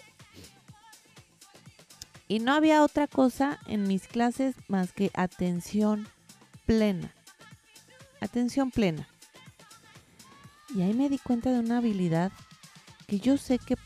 Y 2.28 2.40
no 2.40 2.52
había 2.52 2.82
otra 2.82 3.06
cosa 3.06 3.58
en 3.66 3.86
mis 3.86 4.08
clases 4.08 4.56
más 4.68 4.92
que 4.92 5.10
atención 5.14 6.08
plena. 6.66 7.14
Atención 8.20 8.70
plena. 8.70 9.08
Y 10.75 10.82
ahí 10.82 10.92
me 10.92 11.08
di 11.08 11.18
cuenta 11.18 11.52
de 11.52 11.60
una 11.60 11.78
habilidad 11.78 12.32
que 13.06 13.20
yo 13.20 13.38
sé 13.38 13.58
que 13.58 13.76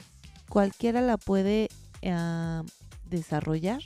cualquiera 0.48 1.02
la 1.02 1.18
puede 1.18 1.68
ah, 2.04 2.62
desarrollar 3.04 3.82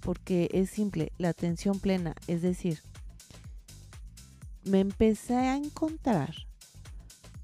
porque 0.00 0.48
es 0.54 0.70
simple, 0.70 1.12
la 1.18 1.28
atención 1.28 1.80
plena, 1.80 2.14
es 2.28 2.40
decir, 2.40 2.80
me 4.68 4.80
empecé 4.80 5.34
a 5.34 5.56
encontrar 5.56 6.34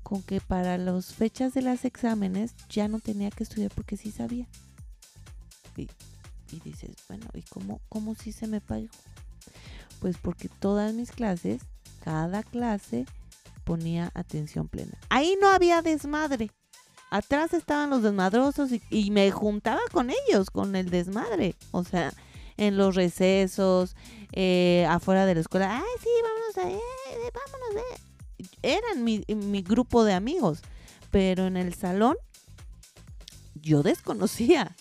con 0.02 0.22
que 0.22 0.40
para 0.40 0.78
las 0.78 1.14
fechas 1.14 1.54
de 1.54 1.62
los 1.62 1.84
exámenes 1.84 2.54
ya 2.68 2.88
no 2.88 3.00
tenía 3.00 3.30
que 3.30 3.42
estudiar 3.42 3.72
porque 3.74 3.96
sí 3.96 4.12
sabía. 4.12 4.46
Y, 5.76 5.88
dices, 6.60 6.94
bueno, 7.08 7.26
¿y 7.34 7.42
cómo, 7.42 7.80
cómo 7.88 8.14
sí 8.14 8.30
se 8.30 8.46
me 8.46 8.60
pagó? 8.60 8.86
Pues 9.98 10.18
porque 10.18 10.48
todas 10.48 10.94
mis 10.94 11.10
clases, 11.10 11.62
cada 12.04 12.44
clase 12.44 13.06
ponía 13.64 14.12
atención 14.14 14.68
plena. 14.68 14.96
Ahí 15.08 15.36
no 15.40 15.48
había 15.48 15.82
desmadre. 15.82 16.50
Atrás 17.10 17.54
estaban 17.54 17.90
los 17.90 18.02
desmadrosos 18.02 18.70
y, 18.70 18.82
y 18.90 19.10
me 19.10 19.30
juntaba 19.32 19.80
con 19.90 20.10
ellos, 20.10 20.50
con 20.50 20.76
el 20.76 20.90
desmadre. 20.90 21.56
O 21.72 21.82
sea, 21.82 22.12
en 22.56 22.76
los 22.76 22.94
recesos, 22.94 23.96
eh, 24.32 24.86
afuera 24.88 25.26
de 25.26 25.34
la 25.34 25.40
escuela. 25.40 25.76
Ay, 25.76 26.00
sí, 26.00 26.08
vámonos 26.22 26.58
a... 26.58 26.93
Eran 28.62 29.04
mi, 29.04 29.22
grupo 29.62 30.04
de 30.04 30.14
amigos. 30.14 30.60
Pero 31.10 31.46
en 31.46 31.56
el 31.56 31.74
salón 31.74 32.16
yo 33.54 33.82
desconocía. 33.82 34.74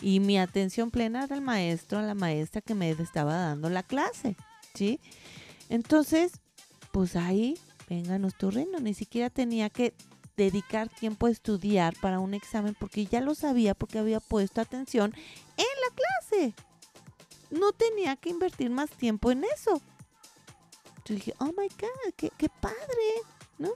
Y 0.00 0.20
mi 0.20 0.38
atención 0.38 0.90
plena 0.90 1.24
era 1.24 1.36
el 1.36 1.42
maestro, 1.42 2.02
la 2.02 2.14
maestra 2.14 2.60
que 2.60 2.74
me 2.74 2.90
estaba 2.90 3.36
dando 3.36 3.70
la 3.70 3.84
clase, 3.84 4.36
¿sí? 4.74 4.98
Entonces, 5.68 6.32
pues 6.90 7.14
ahí, 7.14 7.56
vénganos 7.88 8.36
tu 8.36 8.50
reino. 8.50 8.80
Ni 8.80 8.94
siquiera 8.94 9.30
tenía 9.30 9.70
que 9.70 9.94
dedicar 10.36 10.88
tiempo 10.88 11.26
a 11.26 11.30
estudiar 11.30 11.94
para 12.00 12.18
un 12.18 12.34
examen 12.34 12.74
porque 12.78 13.06
ya 13.06 13.20
lo 13.20 13.34
sabía 13.34 13.74
porque 13.74 13.98
había 13.98 14.18
puesto 14.18 14.60
atención 14.60 15.14
en 15.56 15.64
la 15.64 15.94
clase. 15.94 16.54
No 17.50 17.72
tenía 17.72 18.16
que 18.16 18.30
invertir 18.30 18.70
más 18.70 18.90
tiempo 18.90 19.30
en 19.30 19.44
eso. 19.44 19.80
Yo 21.12 21.16
dije, 21.16 21.34
oh 21.40 21.52
my 21.58 21.68
God, 21.68 22.14
qué, 22.16 22.48
padre, 22.48 22.76
¿no? 23.58 23.72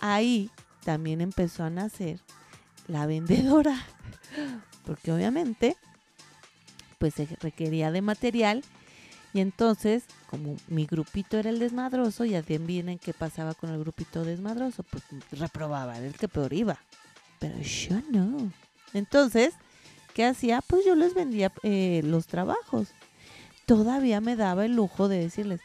Ahí 0.00 0.50
también 0.84 1.20
empezó 1.20 1.62
a 1.62 1.70
nacer 1.70 2.18
la 2.88 3.06
vendedora 3.06 3.80
porque 4.84 5.12
obviamente 5.12 5.76
pues 6.98 7.14
se 7.14 7.26
requería 7.40 7.92
de 7.92 8.02
material 8.02 8.64
y 9.32 9.40
entonces 9.40 10.04
como 10.28 10.56
mi 10.66 10.86
grupito 10.86 11.38
era 11.38 11.50
el 11.50 11.60
desmadroso 11.60 12.24
y 12.24 12.34
adivinen 12.34 12.98
qué 12.98 13.14
pasaba 13.14 13.54
con 13.54 13.70
el 13.70 13.78
grupito 13.78 14.24
desmadroso 14.24 14.82
pues 14.82 15.04
reprobaba 15.30 15.96
era 15.96 16.06
el 16.06 16.14
que 16.14 16.28
peor 16.28 16.52
iba 16.52 16.78
pero 17.38 17.56
yo 17.60 18.00
no. 18.10 18.50
Entonces 18.92 19.54
qué 20.14 20.24
hacía 20.24 20.62
pues 20.62 20.84
yo 20.84 20.96
les 20.96 21.14
vendía 21.14 21.52
eh, 21.62 22.02
los 22.04 22.26
trabajos. 22.26 22.88
Todavía 23.66 24.20
me 24.20 24.36
daba 24.36 24.66
el 24.66 24.74
lujo 24.74 25.08
de 25.08 25.20
decirles 25.20 25.60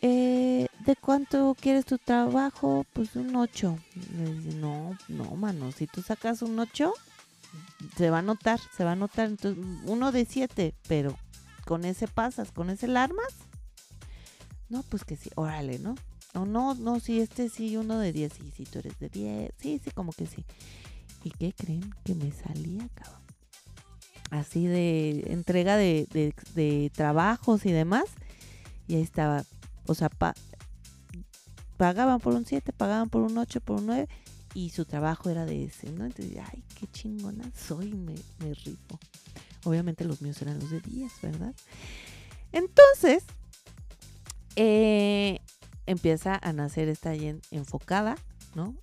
eh, 0.00 0.66
¿de 0.84 0.96
cuánto 0.96 1.56
quieres 1.60 1.84
tu 1.84 1.98
trabajo? 1.98 2.86
Pues 2.92 3.16
un 3.16 3.34
8. 3.34 3.78
No, 4.56 4.96
no, 5.08 5.24
mano, 5.36 5.72
si 5.72 5.86
tú 5.86 6.02
sacas 6.02 6.42
un 6.42 6.58
8, 6.58 6.92
se 7.96 8.10
va 8.10 8.18
a 8.18 8.22
notar, 8.22 8.60
se 8.76 8.84
va 8.84 8.92
a 8.92 8.96
notar. 8.96 9.28
Entonces, 9.28 9.64
uno 9.84 10.12
de 10.12 10.24
siete, 10.24 10.74
pero 10.86 11.16
con 11.64 11.84
ese 11.84 12.08
pasas, 12.08 12.52
con 12.52 12.70
ese 12.70 12.86
armas. 12.96 13.34
No, 14.68 14.82
pues 14.82 15.04
que 15.04 15.16
sí, 15.16 15.30
órale, 15.34 15.78
¿no? 15.78 15.94
No, 16.34 16.44
no, 16.44 16.74
no, 16.74 17.00
sí, 17.00 17.20
este 17.20 17.48
sí, 17.48 17.76
uno 17.76 17.98
de 17.98 18.12
diez, 18.12 18.34
sí, 18.34 18.52
sí, 18.54 18.64
tú 18.64 18.80
eres 18.80 18.98
de 18.98 19.08
diez, 19.08 19.52
sí, 19.58 19.80
sí, 19.82 19.90
como 19.90 20.12
que 20.12 20.26
sí. 20.26 20.44
¿Y 21.24 21.30
qué 21.30 21.52
creen? 21.52 21.94
Que 22.04 22.14
me 22.14 22.30
salía, 22.32 22.88
cabrón. 22.94 23.22
Así 24.30 24.66
de 24.66 25.24
entrega 25.28 25.76
de, 25.76 26.06
de 26.54 26.90
trabajos 26.94 27.64
y 27.64 27.72
demás. 27.72 28.04
Y 28.86 28.96
ahí 28.96 29.02
estaba, 29.02 29.44
o 29.88 29.94
sea, 29.94 30.08
pa, 30.08 30.34
pagaban 31.76 32.20
por 32.20 32.34
un 32.34 32.46
7, 32.46 32.72
pagaban 32.72 33.08
por 33.08 33.22
un 33.22 33.36
8, 33.36 33.60
por 33.60 33.78
un 33.78 33.86
9 33.86 34.08
y 34.54 34.70
su 34.70 34.84
trabajo 34.84 35.30
era 35.30 35.44
de 35.44 35.64
ese, 35.64 35.90
¿no? 35.90 36.04
Entonces, 36.04 36.36
ay, 36.52 36.62
qué 36.78 36.86
chingona 36.86 37.50
soy, 37.56 37.94
me, 37.94 38.14
me 38.38 38.54
rico. 38.54 38.98
Obviamente 39.64 40.04
los 40.04 40.22
míos 40.22 40.40
eran 40.42 40.58
los 40.58 40.70
de 40.70 40.80
10, 40.80 41.12
¿verdad? 41.22 41.54
Entonces, 42.52 43.24
eh, 44.56 45.40
empieza 45.86 46.38
a 46.42 46.52
nacer 46.52 46.88
esta 46.88 47.14
enfocada, 47.50 48.16
¿no? 48.54 48.74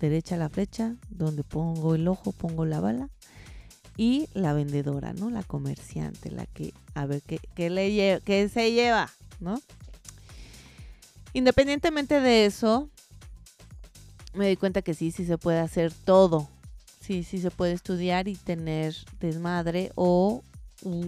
Derecha 0.00 0.34
a 0.34 0.38
la 0.38 0.48
flecha, 0.48 0.96
donde 1.10 1.44
pongo 1.44 1.94
el 1.94 2.08
ojo, 2.08 2.32
pongo 2.32 2.64
la 2.64 2.80
bala. 2.80 3.08
Y 3.96 4.28
la 4.32 4.54
vendedora, 4.54 5.12
¿no? 5.12 5.30
La 5.30 5.42
comerciante, 5.42 6.30
la 6.30 6.46
que, 6.46 6.72
a 6.94 7.06
ver, 7.06 7.22
¿qué, 7.22 7.38
qué 7.54 7.68
le 7.68 8.20
qué 8.24 8.48
se 8.48 8.72
lleva, 8.72 9.10
¿no? 9.40 9.60
Independientemente 11.32 12.20
de 12.20 12.46
eso, 12.46 12.90
me 14.34 14.48
di 14.48 14.56
cuenta 14.56 14.82
que 14.82 14.94
sí, 14.94 15.10
sí 15.10 15.24
se 15.24 15.38
puede 15.38 15.58
hacer 15.58 15.92
todo. 15.92 16.48
Sí, 17.00 17.24
sí 17.24 17.38
se 17.38 17.50
puede 17.50 17.72
estudiar 17.72 18.28
y 18.28 18.36
tener 18.36 18.94
desmadre 19.20 19.90
o, 19.94 20.42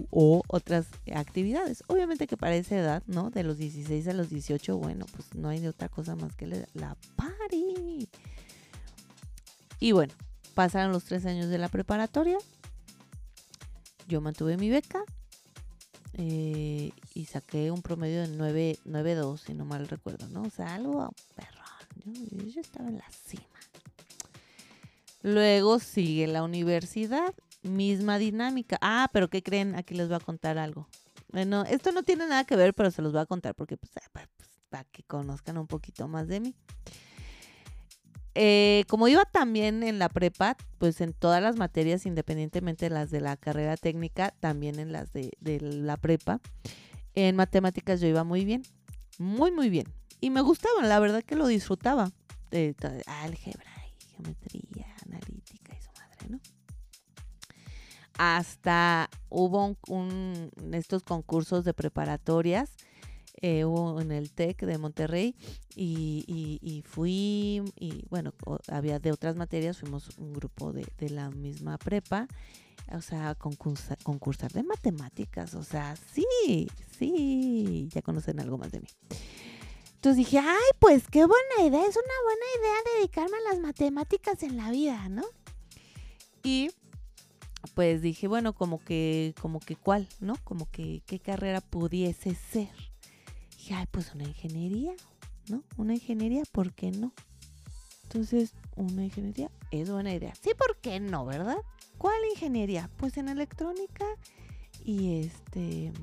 o 0.09 0.43
otras 0.47 0.87
actividades. 1.13 1.83
Obviamente 1.87 2.27
que 2.27 2.37
para 2.37 2.55
esa 2.55 2.77
edad, 2.77 3.03
¿no? 3.07 3.29
De 3.29 3.43
los 3.43 3.57
16 3.57 4.07
a 4.07 4.13
los 4.13 4.29
18, 4.29 4.77
bueno, 4.77 5.05
pues 5.15 5.33
no 5.35 5.49
hay 5.49 5.59
de 5.59 5.69
otra 5.69 5.89
cosa 5.89 6.15
más 6.15 6.35
que 6.35 6.47
la 6.47 6.97
party. 7.15 8.09
Y 9.79 9.91
bueno, 9.91 10.13
pasaron 10.53 10.91
los 10.91 11.03
tres 11.03 11.25
años 11.25 11.49
de 11.49 11.57
la 11.57 11.69
preparatoria. 11.69 12.37
Yo 14.07 14.21
mantuve 14.21 14.57
mi 14.57 14.69
beca 14.69 15.03
eh, 16.13 16.91
y 17.13 17.25
saqué 17.25 17.71
un 17.71 17.81
promedio 17.81 18.21
de 18.21 18.37
9.2, 18.37 19.37
si 19.37 19.53
no 19.53 19.65
mal 19.65 19.87
recuerdo, 19.87 20.27
¿no? 20.29 20.43
O 20.43 20.49
sea, 20.49 20.75
algo 20.75 21.13
perro 21.35 21.63
yo, 22.05 22.61
estaba 22.61 22.89
en 22.89 22.97
la 22.97 23.09
cima. 23.11 23.43
Luego 25.21 25.79
sigue 25.79 26.27
la 26.27 26.43
universidad, 26.43 27.33
misma 27.61 28.17
dinámica. 28.17 28.77
Ah, 28.81 29.09
pero 29.13 29.29
¿qué 29.29 29.41
creen? 29.41 29.75
Aquí 29.75 29.95
les 29.95 30.07
voy 30.07 30.17
a 30.17 30.19
contar 30.19 30.57
algo. 30.57 30.87
Bueno, 31.31 31.63
esto 31.63 31.91
no 31.91 32.03
tiene 32.03 32.27
nada 32.27 32.43
que 32.43 32.55
ver, 32.55 32.73
pero 32.73 32.91
se 32.91 33.01
los 33.01 33.13
voy 33.13 33.21
a 33.21 33.25
contar 33.25 33.55
porque 33.55 33.77
pues, 33.77 33.91
ah, 33.97 34.09
pues 34.11 34.27
para 34.69 34.83
que 34.85 35.03
conozcan 35.03 35.57
un 35.57 35.67
poquito 35.67 36.07
más 36.07 36.27
de 36.27 36.39
mí. 36.41 36.55
Eh, 38.35 38.83
como 38.87 39.07
iba 39.07 39.25
también 39.25 39.83
en 39.83 39.99
la 39.99 40.09
prepa, 40.09 40.57
pues 40.79 41.01
en 41.01 41.13
todas 41.13 41.41
las 41.41 41.55
materias, 41.55 42.05
independientemente 42.05 42.85
de 42.85 42.89
las 42.89 43.11
de 43.11 43.21
la 43.21 43.37
carrera 43.37 43.77
técnica, 43.77 44.33
también 44.39 44.79
en 44.79 44.91
las 44.91 45.13
de, 45.13 45.31
de 45.39 45.59
la 45.61 45.97
prepa, 45.97 46.39
en 47.13 47.35
matemáticas 47.35 48.01
yo 48.01 48.07
iba 48.07 48.23
muy 48.23 48.43
bien, 48.43 48.63
muy, 49.19 49.51
muy 49.51 49.69
bien 49.69 49.85
y 50.23 50.29
me 50.29 50.39
gustaban, 50.39 50.87
la 50.87 50.99
verdad 50.99 51.21
que 51.21 51.35
lo 51.35 51.47
disfrutaba. 51.47 52.09
De, 52.49 52.73
álgebra 53.07 53.71
y 53.89 54.05
geometría 54.05 54.95
analítica 55.05 55.75
y 55.75 55.81
su 55.81 55.91
madre, 55.91 56.29
¿no? 56.29 56.39
Hasta 58.17 59.09
hubo 59.27 59.75
un, 59.89 60.49
estos 60.71 61.03
concursos 61.03 61.65
de 61.65 61.73
preparatorias, 61.73 62.71
eh, 63.43 63.65
hubo 63.65 63.99
en 63.99 64.13
el 64.13 64.31
TEC 64.31 64.61
de 64.61 64.77
Monterrey 64.77 65.35
y, 65.75 66.23
y, 66.61 66.81
fui, 66.83 67.61
y 67.77 68.05
bueno, 68.09 68.33
había 68.69 68.99
de 68.99 69.11
otras 69.11 69.35
materias, 69.35 69.79
fuimos 69.79 70.17
un 70.17 70.31
grupo 70.31 70.71
de, 70.71 70.87
de 70.97 71.09
la 71.09 71.29
misma 71.29 71.77
prepa, 71.77 72.29
o 72.89 73.01
sea, 73.01 73.35
concursar, 73.35 73.97
concursar 74.01 74.53
de 74.53 74.63
matemáticas, 74.63 75.55
o 75.55 75.63
sea, 75.63 75.97
sí, 76.13 76.69
sí, 76.97 77.89
ya 77.91 78.01
conocen 78.01 78.39
algo 78.39 78.57
más 78.57 78.71
de 78.71 78.79
mí. 78.79 78.87
Entonces 79.95 80.15
dije, 80.15 80.39
ay, 80.39 80.71
pues 80.79 81.09
qué 81.09 81.25
buena 81.25 81.67
idea, 81.67 81.85
es 81.85 81.97
una 81.97 82.15
buena 82.23 82.45
idea 82.59 82.97
dedicarme 82.97 83.35
a 83.35 83.51
las 83.51 83.61
matemáticas 83.61 84.41
en 84.43 84.55
la 84.55 84.71
vida, 84.71 85.09
¿no? 85.09 85.23
Y 86.43 86.71
pues 87.75 88.01
dije, 88.01 88.29
bueno, 88.29 88.53
como 88.53 88.81
que, 88.81 89.35
como 89.41 89.59
que 89.59 89.75
cuál, 89.75 90.07
¿no? 90.21 90.37
Como 90.45 90.71
que 90.71 91.03
qué 91.05 91.19
carrera 91.19 91.59
pudiese 91.59 92.35
ser. 92.35 92.92
Dije, 93.63 93.75
ay, 93.75 93.85
pues 93.91 94.13
una 94.13 94.25
ingeniería, 94.25 94.93
¿no? 95.47 95.63
Una 95.77 95.93
ingeniería, 95.93 96.43
¿por 96.51 96.73
qué 96.73 96.91
no? 96.91 97.13
Entonces, 98.03 98.53
una 98.75 99.05
ingeniería 99.05 99.49
es 99.71 99.89
buena 99.89 100.13
idea. 100.13 100.33
Sí, 100.35 100.51
¿por 100.57 100.77
qué 100.81 100.99
no, 100.99 101.25
verdad? 101.25 101.55
¿Cuál 101.97 102.17
ingeniería? 102.33 102.89
Pues 102.97 103.15
en 103.15 103.29
electrónica 103.29 104.05
y 104.83 105.21
este... 105.21 105.93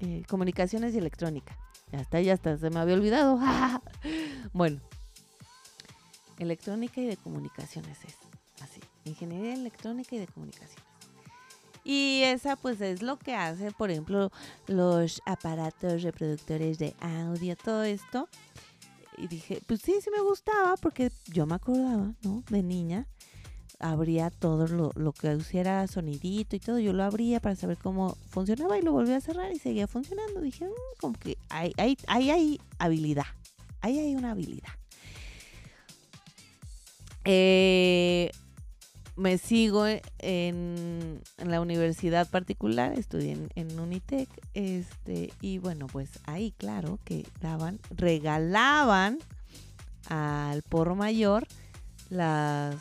Eh, 0.00 0.24
comunicaciones 0.28 0.94
y 0.94 0.98
electrónica. 0.98 1.58
Ya 1.92 2.00
está, 2.00 2.22
ya 2.22 2.32
está, 2.32 2.56
se 2.56 2.70
me 2.70 2.80
había 2.80 2.94
olvidado. 2.94 3.38
bueno, 4.54 4.80
electrónica 6.38 7.02
y 7.02 7.06
de 7.06 7.16
comunicaciones 7.18 7.98
es 8.04 8.16
así. 8.62 8.80
Ingeniería 9.04 9.52
electrónica 9.52 10.16
y 10.16 10.20
de 10.20 10.26
comunicaciones. 10.26 10.85
Y 11.88 12.22
esa 12.24 12.56
pues 12.56 12.80
es 12.80 13.00
lo 13.00 13.16
que 13.16 13.36
hace, 13.36 13.70
por 13.70 13.92
ejemplo, 13.92 14.32
los 14.66 15.22
aparatos 15.24 16.02
reproductores 16.02 16.80
de 16.80 16.96
audio, 16.98 17.54
todo 17.54 17.84
esto. 17.84 18.28
Y 19.16 19.28
dije, 19.28 19.62
pues 19.68 19.82
sí, 19.82 19.94
sí 20.02 20.10
me 20.10 20.20
gustaba 20.20 20.76
porque 20.78 21.12
yo 21.26 21.46
me 21.46 21.54
acordaba, 21.54 22.12
¿no? 22.22 22.42
De 22.50 22.64
niña 22.64 23.06
abría 23.78 24.30
todo 24.30 24.66
lo, 24.66 24.90
lo 24.96 25.12
que 25.12 25.32
hiciera 25.32 25.86
sonidito 25.86 26.56
y 26.56 26.58
todo, 26.58 26.80
yo 26.80 26.92
lo 26.92 27.04
abría 27.04 27.38
para 27.38 27.54
saber 27.54 27.78
cómo 27.78 28.16
funcionaba 28.30 28.76
y 28.78 28.82
lo 28.82 28.90
volví 28.90 29.12
a 29.12 29.20
cerrar 29.20 29.52
y 29.52 29.58
seguía 29.60 29.86
funcionando. 29.86 30.40
Dije, 30.40 30.66
mm, 30.66 30.98
como 31.00 31.16
que 31.16 31.38
hay, 31.50 31.72
hay, 31.76 31.96
hay, 32.08 32.30
hay 32.30 32.60
habilidad, 32.80 33.26
ahí 33.80 34.00
hay 34.00 34.16
una 34.16 34.32
habilidad. 34.32 34.72
Eh, 37.24 38.32
me 39.16 39.38
sigo 39.38 39.86
en, 40.18 41.22
la 41.38 41.60
universidad 41.60 42.28
particular, 42.28 42.92
estudié 42.92 43.48
en, 43.54 43.80
Unitec, 43.80 44.28
este, 44.54 45.32
y 45.40 45.58
bueno, 45.58 45.86
pues 45.86 46.10
ahí 46.24 46.52
claro 46.52 46.98
que 47.04 47.26
daban, 47.40 47.80
regalaban 47.90 49.18
al 50.08 50.62
por 50.62 50.94
mayor 50.94 51.46
las, 52.10 52.76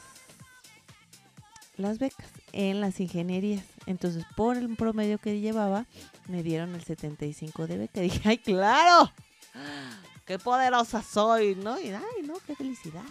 las 1.77 1.99
becas 1.99 2.29
en 2.51 2.81
las 2.81 2.99
ingenierías. 2.99 3.65
Entonces, 3.85 4.25
por 4.35 4.57
el 4.57 4.75
promedio 4.75 5.17
que 5.17 5.39
llevaba, 5.39 5.85
me 6.27 6.43
dieron 6.43 6.73
el 6.75 6.83
75 6.83 7.67
de 7.67 7.77
beca. 7.77 8.01
Dije, 8.01 8.21
¡ay, 8.25 8.37
claro! 8.37 9.11
¡Qué 10.25 10.39
poderosa 10.39 11.03
soy! 11.03 11.55
¿No? 11.55 11.79
Y, 11.79 11.89
¡ay, 11.89 12.23
no! 12.25 12.35
¡Qué 12.45 12.55
felicidad! 12.55 13.03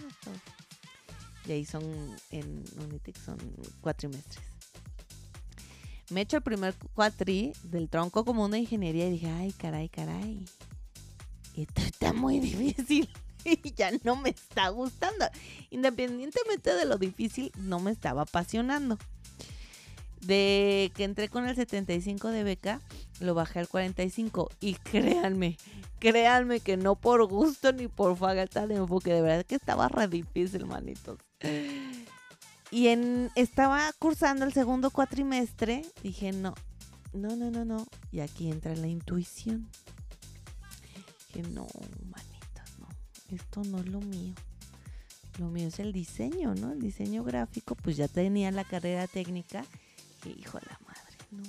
Y 1.47 1.51
ahí 1.51 1.65
son, 1.65 1.83
en 2.31 2.63
Unitec 2.81 3.17
son 3.17 3.37
cuatrimestres. 3.81 4.45
Me 6.09 6.21
echo 6.21 6.37
el 6.37 6.43
primer 6.43 6.75
cuatri 6.93 7.53
del 7.63 7.89
tronco 7.89 8.25
común 8.25 8.51
de 8.51 8.59
ingeniería 8.59 9.07
y 9.07 9.11
dije, 9.11 9.29
ay, 9.29 9.51
caray, 9.53 9.89
caray. 9.89 10.45
Esto 11.55 11.81
está 11.81 12.13
muy 12.13 12.39
difícil 12.41 13.09
y 13.45 13.73
ya 13.73 13.91
no 14.03 14.15
me 14.15 14.29
está 14.29 14.69
gustando. 14.69 15.25
Independientemente 15.69 16.73
de 16.73 16.85
lo 16.85 16.97
difícil, 16.97 17.51
no 17.57 17.79
me 17.79 17.91
estaba 17.91 18.23
apasionando. 18.23 18.97
De 20.25 20.91
que 20.95 21.03
entré 21.03 21.29
con 21.29 21.47
el 21.47 21.55
75 21.55 22.29
de 22.29 22.43
beca, 22.43 22.81
lo 23.19 23.35
bajé 23.35 23.59
al 23.59 23.67
45 23.67 24.49
y 24.59 24.73
créanme, 24.73 25.57
créanme 25.99 26.59
que 26.59 26.77
no 26.77 26.95
por 26.95 27.25
gusto 27.27 27.71
ni 27.73 27.87
por 27.87 28.17
falta 28.17 28.65
de 28.65 28.75
enfoque, 28.75 29.13
de 29.13 29.21
verdad 29.21 29.45
que 29.45 29.55
estaba 29.55 29.87
re 29.87 30.07
difícil, 30.07 30.65
manitos. 30.65 31.19
Y 32.71 32.87
en, 32.87 33.29
estaba 33.35 33.93
cursando 33.99 34.45
el 34.45 34.53
segundo 34.53 34.89
cuatrimestre, 34.89 35.85
dije, 36.01 36.31
no, 36.31 36.55
no, 37.13 37.35
no, 37.35 37.51
no, 37.51 37.63
no. 37.63 37.85
Y 38.11 38.19
aquí 38.19 38.49
entra 38.49 38.75
la 38.75 38.87
intuición. 38.87 39.69
Dije, 41.27 41.47
no, 41.49 41.67
manitos, 42.09 42.79
no, 42.79 42.87
esto 43.29 43.63
no 43.63 43.79
es 43.79 43.87
lo 43.87 44.01
mío. 44.01 44.33
Lo 45.37 45.49
mío 45.49 45.67
es 45.67 45.79
el 45.79 45.93
diseño, 45.93 46.55
¿no? 46.55 46.71
El 46.71 46.81
diseño 46.81 47.23
gráfico, 47.23 47.75
pues 47.75 47.97
ya 47.97 48.07
tenía 48.07 48.51
la 48.51 48.63
carrera 48.63 49.05
técnica. 49.07 49.65
Hijo 50.29 50.59
de 50.59 50.65
la 50.67 50.79
madre, 50.85 51.17
no. 51.31 51.43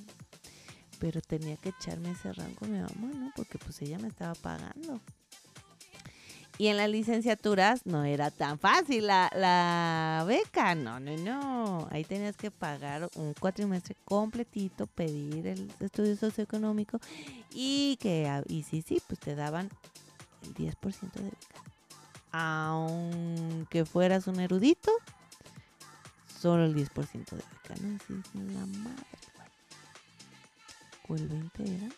Pero 0.98 1.20
tenía 1.20 1.56
que 1.56 1.70
echarme 1.70 2.10
ese 2.10 2.32
rango 2.32 2.56
con 2.56 2.72
mi 2.72 2.78
mamá, 2.78 3.12
¿no? 3.14 3.32
Porque 3.36 3.58
pues 3.58 3.80
ella 3.82 3.98
me 3.98 4.08
estaba 4.08 4.34
pagando. 4.34 5.00
Y 6.58 6.68
en 6.68 6.78
las 6.78 6.88
licenciaturas 6.88 7.84
no 7.84 8.04
era 8.04 8.30
tan 8.30 8.58
fácil 8.58 9.06
la, 9.06 10.24
beca. 10.26 10.74
No, 10.74 10.98
no, 10.98 11.16
no. 11.18 11.86
Ahí 11.90 12.04
tenías 12.04 12.36
que 12.36 12.50
pagar 12.50 13.10
un 13.14 13.34
cuatrimestre 13.34 13.94
completito, 14.04 14.86
pedir 14.86 15.46
el 15.46 15.70
estudio 15.80 16.16
socioeconómico 16.16 16.98
y 17.52 17.98
que, 18.00 18.42
y 18.48 18.62
sí, 18.62 18.82
sí, 18.82 19.02
pues 19.06 19.20
te 19.20 19.34
daban 19.34 19.68
el 20.44 20.54
10% 20.54 21.12
de 21.12 21.24
beca. 21.24 21.36
Aunque 22.32 23.84
fueras 23.84 24.26
un 24.26 24.40
erudito, 24.40 24.90
solo 26.46 26.64
el 26.64 26.74
10% 26.74 27.30
de 27.30 27.42
es 27.96 28.34
la 28.34 28.66
madre. 28.66 29.04
¿O 31.08 31.16
el 31.16 31.28
20 31.28 31.74
era? 31.76 31.88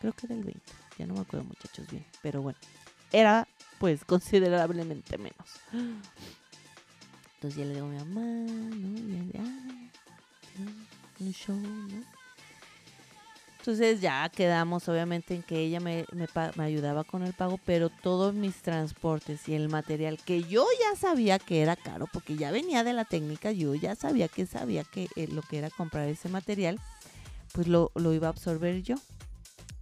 Creo 0.00 0.12
que 0.14 0.26
era 0.26 0.34
el 0.34 0.44
20. 0.44 0.60
Ya 0.98 1.06
no 1.06 1.14
me 1.14 1.20
acuerdo, 1.20 1.44
muchachos, 1.44 1.86
bien. 1.90 2.06
Pero 2.22 2.40
bueno 2.42 2.58
era 3.12 3.46
pues 3.78 4.04
considerablemente 4.06 5.18
menos. 5.18 5.60
Entonces 7.34 7.58
ya 7.58 7.64
le 7.64 7.74
digo 7.74 7.86
a 7.86 7.90
mi 7.90 7.98
mamá, 7.98 8.20
¿no? 8.20 8.98
Y 8.98 9.30
ya, 9.32 9.40
un 11.20 11.32
show, 11.32 11.56
¿no? 11.56 12.21
Entonces 13.62 14.00
ya 14.00 14.28
quedamos 14.28 14.88
obviamente 14.88 15.36
en 15.36 15.44
que 15.44 15.60
ella 15.60 15.78
me, 15.78 16.04
ayudaba 16.58 17.04
con 17.04 17.22
el 17.22 17.32
pago, 17.32 17.60
pero 17.64 17.90
todos 17.90 18.34
mis 18.34 18.56
transportes 18.56 19.48
y 19.48 19.54
el 19.54 19.68
material 19.68 20.18
que 20.18 20.42
yo 20.42 20.66
ya 20.80 20.98
sabía 20.98 21.38
que 21.38 21.62
era 21.62 21.76
caro, 21.76 22.08
porque 22.12 22.34
ya 22.34 22.50
venía 22.50 22.82
de 22.82 22.92
la 22.92 23.04
técnica, 23.04 23.52
yo 23.52 23.76
ya 23.76 23.94
sabía 23.94 24.26
que 24.26 24.46
sabía 24.46 24.82
que 24.82 25.08
eh, 25.14 25.28
lo 25.28 25.42
que 25.42 25.58
era 25.58 25.70
comprar 25.70 26.08
ese 26.08 26.28
material, 26.28 26.80
pues 27.52 27.68
lo 27.68 27.90
iba 28.12 28.26
a 28.26 28.30
absorber 28.30 28.82
yo. 28.82 28.96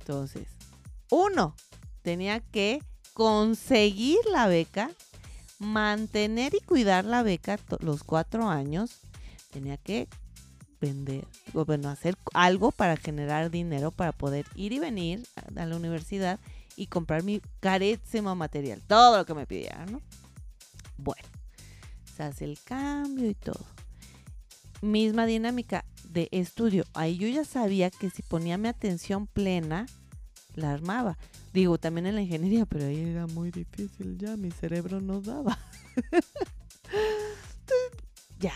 Entonces, 0.00 0.46
uno, 1.10 1.56
tenía 2.02 2.40
que 2.40 2.82
conseguir 3.14 4.18
la 4.30 4.46
beca, 4.46 4.90
mantener 5.58 6.54
y 6.54 6.60
cuidar 6.60 7.06
la 7.06 7.22
beca 7.22 7.58
los 7.78 8.04
cuatro 8.04 8.46
años, 8.46 8.98
tenía 9.50 9.78
que 9.78 10.06
vender, 10.80 11.26
o 11.54 11.64
bueno, 11.64 11.88
hacer 11.88 12.16
algo 12.32 12.72
para 12.72 12.96
generar 12.96 13.50
dinero 13.50 13.90
para 13.90 14.12
poder 14.12 14.46
ir 14.54 14.72
y 14.72 14.78
venir 14.78 15.26
a, 15.36 15.66
la 15.66 15.76
universidad 15.76 16.40
y 16.76 16.86
comprar 16.86 17.22
mi 17.22 17.40
carísimo 17.60 18.34
material, 18.34 18.80
todo 18.86 19.18
lo 19.18 19.26
que 19.26 19.34
me 19.34 19.46
pidieran, 19.46 19.92
¿no? 19.92 20.00
Bueno, 20.96 21.28
se 22.16 22.22
hace 22.22 22.44
el 22.44 22.58
cambio 22.62 23.28
y 23.28 23.34
todo. 23.34 23.64
Misma 24.82 25.26
dinámica 25.26 25.84
de 26.04 26.28
estudio. 26.32 26.84
Ahí 26.94 27.16
yo 27.16 27.28
ya 27.28 27.44
sabía 27.44 27.90
que 27.90 28.10
si 28.10 28.22
ponía 28.22 28.56
mi 28.56 28.68
atención 28.68 29.26
plena, 29.26 29.86
la 30.54 30.72
armaba. 30.72 31.18
Digo, 31.52 31.78
también 31.78 32.06
en 32.06 32.14
la 32.14 32.22
ingeniería, 32.22 32.66
pero 32.66 32.86
ahí 32.86 33.00
era 33.00 33.26
muy 33.26 33.50
difícil 33.50 34.18
ya, 34.18 34.36
mi 34.36 34.50
cerebro 34.50 35.00
no 35.00 35.20
daba. 35.20 35.58
ya, 38.38 38.54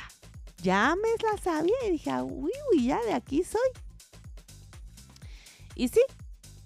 ya 0.65 0.97
me 0.97 1.09
la 1.23 1.37
sabía 1.37 1.75
y 1.87 1.93
dije, 1.93 2.11
uy, 2.23 2.51
uy, 2.73 2.87
ya 2.87 2.99
de 3.05 3.13
aquí 3.13 3.45
soy. 3.45 3.61
Y 5.77 5.89
sí, 5.89 6.01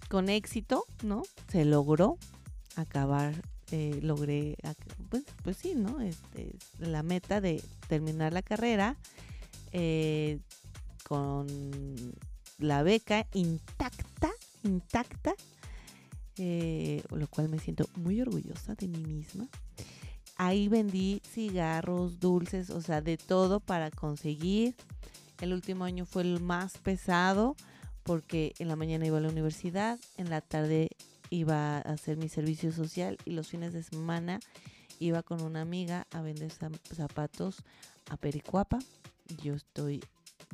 con 0.08 0.28
éxito, 0.28 0.84
¿no? 1.02 1.22
Se 1.50 1.64
logró 1.64 2.16
acabar, 2.76 3.34
eh, 3.72 3.98
logré, 4.00 4.56
pues, 5.10 5.24
pues 5.42 5.56
sí, 5.56 5.74
¿no? 5.74 6.00
Este, 6.00 6.56
la 6.78 7.02
meta 7.02 7.40
de 7.40 7.60
terminar 7.88 8.32
la 8.32 8.42
carrera 8.42 8.96
eh, 9.72 10.38
con 11.02 11.48
la 12.58 12.84
beca 12.84 13.26
intacta, 13.32 14.30
intacta 14.62 15.34
eh, 16.36 17.02
lo 17.10 17.26
cual 17.26 17.48
me 17.48 17.58
siento 17.58 17.88
muy 17.96 18.20
orgullosa 18.20 18.76
de 18.76 18.86
mí 18.86 18.98
misma. 18.98 19.48
Ahí 20.38 20.68
vendí 20.68 21.20
cigarros, 21.28 22.20
dulces, 22.20 22.70
o 22.70 22.80
sea, 22.80 23.00
de 23.00 23.16
todo 23.16 23.60
para 23.60 23.90
conseguir. 23.90 24.74
El 25.40 25.52
último 25.52 25.84
año 25.84 26.06
fue 26.06 26.22
el 26.22 26.40
más 26.40 26.78
pesado 26.78 27.56
porque 28.04 28.54
en 28.58 28.68
la 28.68 28.76
mañana 28.76 29.06
iba 29.06 29.18
a 29.18 29.20
la 29.20 29.28
universidad, 29.28 29.98
en 30.16 30.30
la 30.30 30.40
tarde 30.40 30.90
iba 31.30 31.76
a 31.76 31.80
hacer 31.80 32.16
mi 32.16 32.28
servicio 32.28 32.72
social 32.72 33.18
y 33.24 33.32
los 33.32 33.48
fines 33.48 33.72
de 33.72 33.82
semana 33.82 34.40
iba 34.98 35.22
con 35.22 35.42
una 35.42 35.60
amiga 35.60 36.06
a 36.12 36.22
vender 36.22 36.50
zapatos 36.50 37.62
a 38.08 38.16
Pericuapa. 38.16 38.78
Yo 39.42 39.54
estoy 39.54 40.00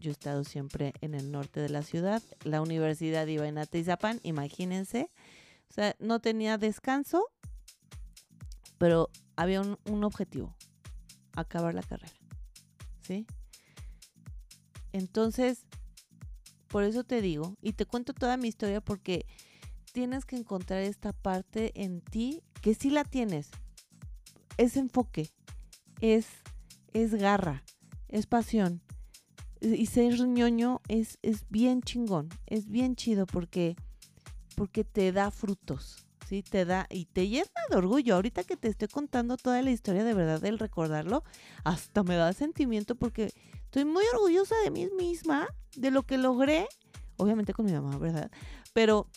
yo 0.00 0.10
he 0.10 0.12
estado 0.12 0.44
siempre 0.44 0.92
en 1.00 1.14
el 1.14 1.30
norte 1.30 1.60
de 1.60 1.68
la 1.68 1.82
ciudad. 1.82 2.22
La 2.42 2.60
universidad 2.60 3.26
iba 3.26 3.46
en 3.46 3.58
Atizapán, 3.58 4.20
imagínense. 4.22 5.10
O 5.70 5.72
sea, 5.72 5.94
no 5.98 6.20
tenía 6.20 6.58
descanso, 6.58 7.26
pero 8.78 9.10
había 9.36 9.60
un, 9.60 10.04
objetivo, 10.04 10.54
acabar 11.34 11.74
la 11.74 11.82
carrera. 11.82 12.14
¿Sí? 13.02 13.26
Entonces, 14.92 15.66
por 16.68 16.84
eso 16.84 17.04
te 17.04 17.20
digo, 17.20 17.56
y 17.60 17.72
te 17.72 17.86
cuento 17.86 18.14
toda 18.14 18.36
mi 18.36 18.48
historia 18.48 18.80
porque 18.80 19.26
tienes 19.92 20.24
que 20.24 20.36
encontrar 20.36 20.80
esta 20.80 21.12
parte 21.12 21.72
en 21.82 22.00
ti 22.00 22.42
que 22.60 22.74
sí 22.74 22.90
la 22.90 23.04
tienes. 23.04 23.50
Es 24.56 24.76
enfoque, 24.76 25.30
es, 26.00 26.26
es 26.92 27.14
garra, 27.14 27.64
es 28.08 28.26
pasión. 28.26 28.82
Y 29.60 29.86
ser 29.86 30.18
ñoño 30.26 30.80
es, 30.88 31.18
es 31.22 31.48
bien 31.48 31.82
chingón, 31.82 32.28
es 32.46 32.68
bien 32.68 32.96
chido 32.96 33.26
porque 33.26 33.76
porque 34.54 34.84
te 34.84 35.12
da 35.12 35.30
frutos, 35.30 36.03
¿sí? 36.28 36.42
Te 36.42 36.64
da 36.64 36.86
y 36.90 37.06
te 37.06 37.28
llena 37.28 37.48
de 37.70 37.76
orgullo. 37.76 38.14
Ahorita 38.14 38.44
que 38.44 38.56
te 38.56 38.68
estoy 38.68 38.88
contando 38.88 39.36
toda 39.36 39.60
la 39.62 39.70
historia 39.70 40.04
de 40.04 40.14
verdad 40.14 40.40
del 40.40 40.58
recordarlo, 40.58 41.24
hasta 41.64 42.02
me 42.02 42.16
da 42.16 42.32
sentimiento 42.32 42.94
porque 42.94 43.32
estoy 43.64 43.84
muy 43.84 44.04
orgullosa 44.12 44.54
de 44.64 44.70
mí 44.70 44.88
misma, 44.96 45.48
de 45.76 45.90
lo 45.90 46.02
que 46.02 46.18
logré, 46.18 46.66
obviamente 47.16 47.52
con 47.52 47.66
mi 47.66 47.72
mamá, 47.72 47.98
¿verdad? 47.98 48.30
Pero 48.72 49.08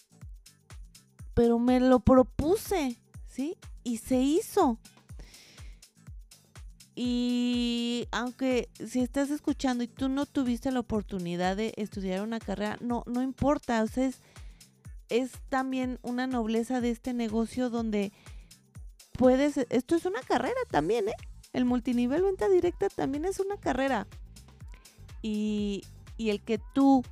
pero 1.37 1.59
me 1.59 1.79
lo 1.79 1.99
propuse, 1.99 2.97
¿sí? 3.27 3.57
Y 3.83 3.97
se 3.97 4.19
hizo. 4.19 4.79
Y 6.95 8.07
aunque 8.11 8.69
si 8.83 9.01
estás 9.01 9.29
escuchando 9.29 9.83
y 9.83 9.87
tú 9.87 10.09
no 10.09 10.25
tuviste 10.25 10.71
la 10.71 10.79
oportunidad 10.79 11.55
de 11.55 11.73
estudiar 11.77 12.23
una 12.23 12.39
carrera, 12.39 12.79
no, 12.81 13.03
no 13.05 13.21
importa. 13.21 13.83
O 13.83 13.87
sea, 13.87 14.07
es, 14.07 14.19
es 15.09 15.31
también 15.49 15.99
una 16.01 16.27
nobleza 16.27 16.81
de 16.81 16.91
este 16.91 17.13
negocio 17.13 17.69
donde 17.69 18.11
puedes, 19.13 19.57
esto 19.57 19.95
es 19.95 20.05
una 20.05 20.21
carrera 20.21 20.59
también, 20.69 21.09
¿eh? 21.09 21.13
El 21.53 21.65
multinivel 21.65 22.21
venta 22.21 22.49
directa 22.49 22.89
también 22.89 23.25
es 23.25 23.39
una 23.39 23.57
carrera. 23.57 24.07
Y, 25.21 25.83
y 26.17 26.29
el 26.29 26.41
que 26.41 26.59
tú 26.73 27.03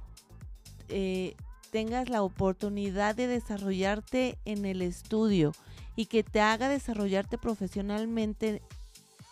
eh, 0.89 1.35
tengas 1.71 2.09
la 2.09 2.21
oportunidad 2.21 3.15
de 3.15 3.27
desarrollarte 3.27 4.37
en 4.45 4.65
el 4.65 4.81
estudio 4.81 5.51
y 5.95 6.05
que 6.05 6.23
te 6.23 6.41
haga 6.41 6.69
desarrollarte 6.69 7.37
profesionalmente 7.37 8.61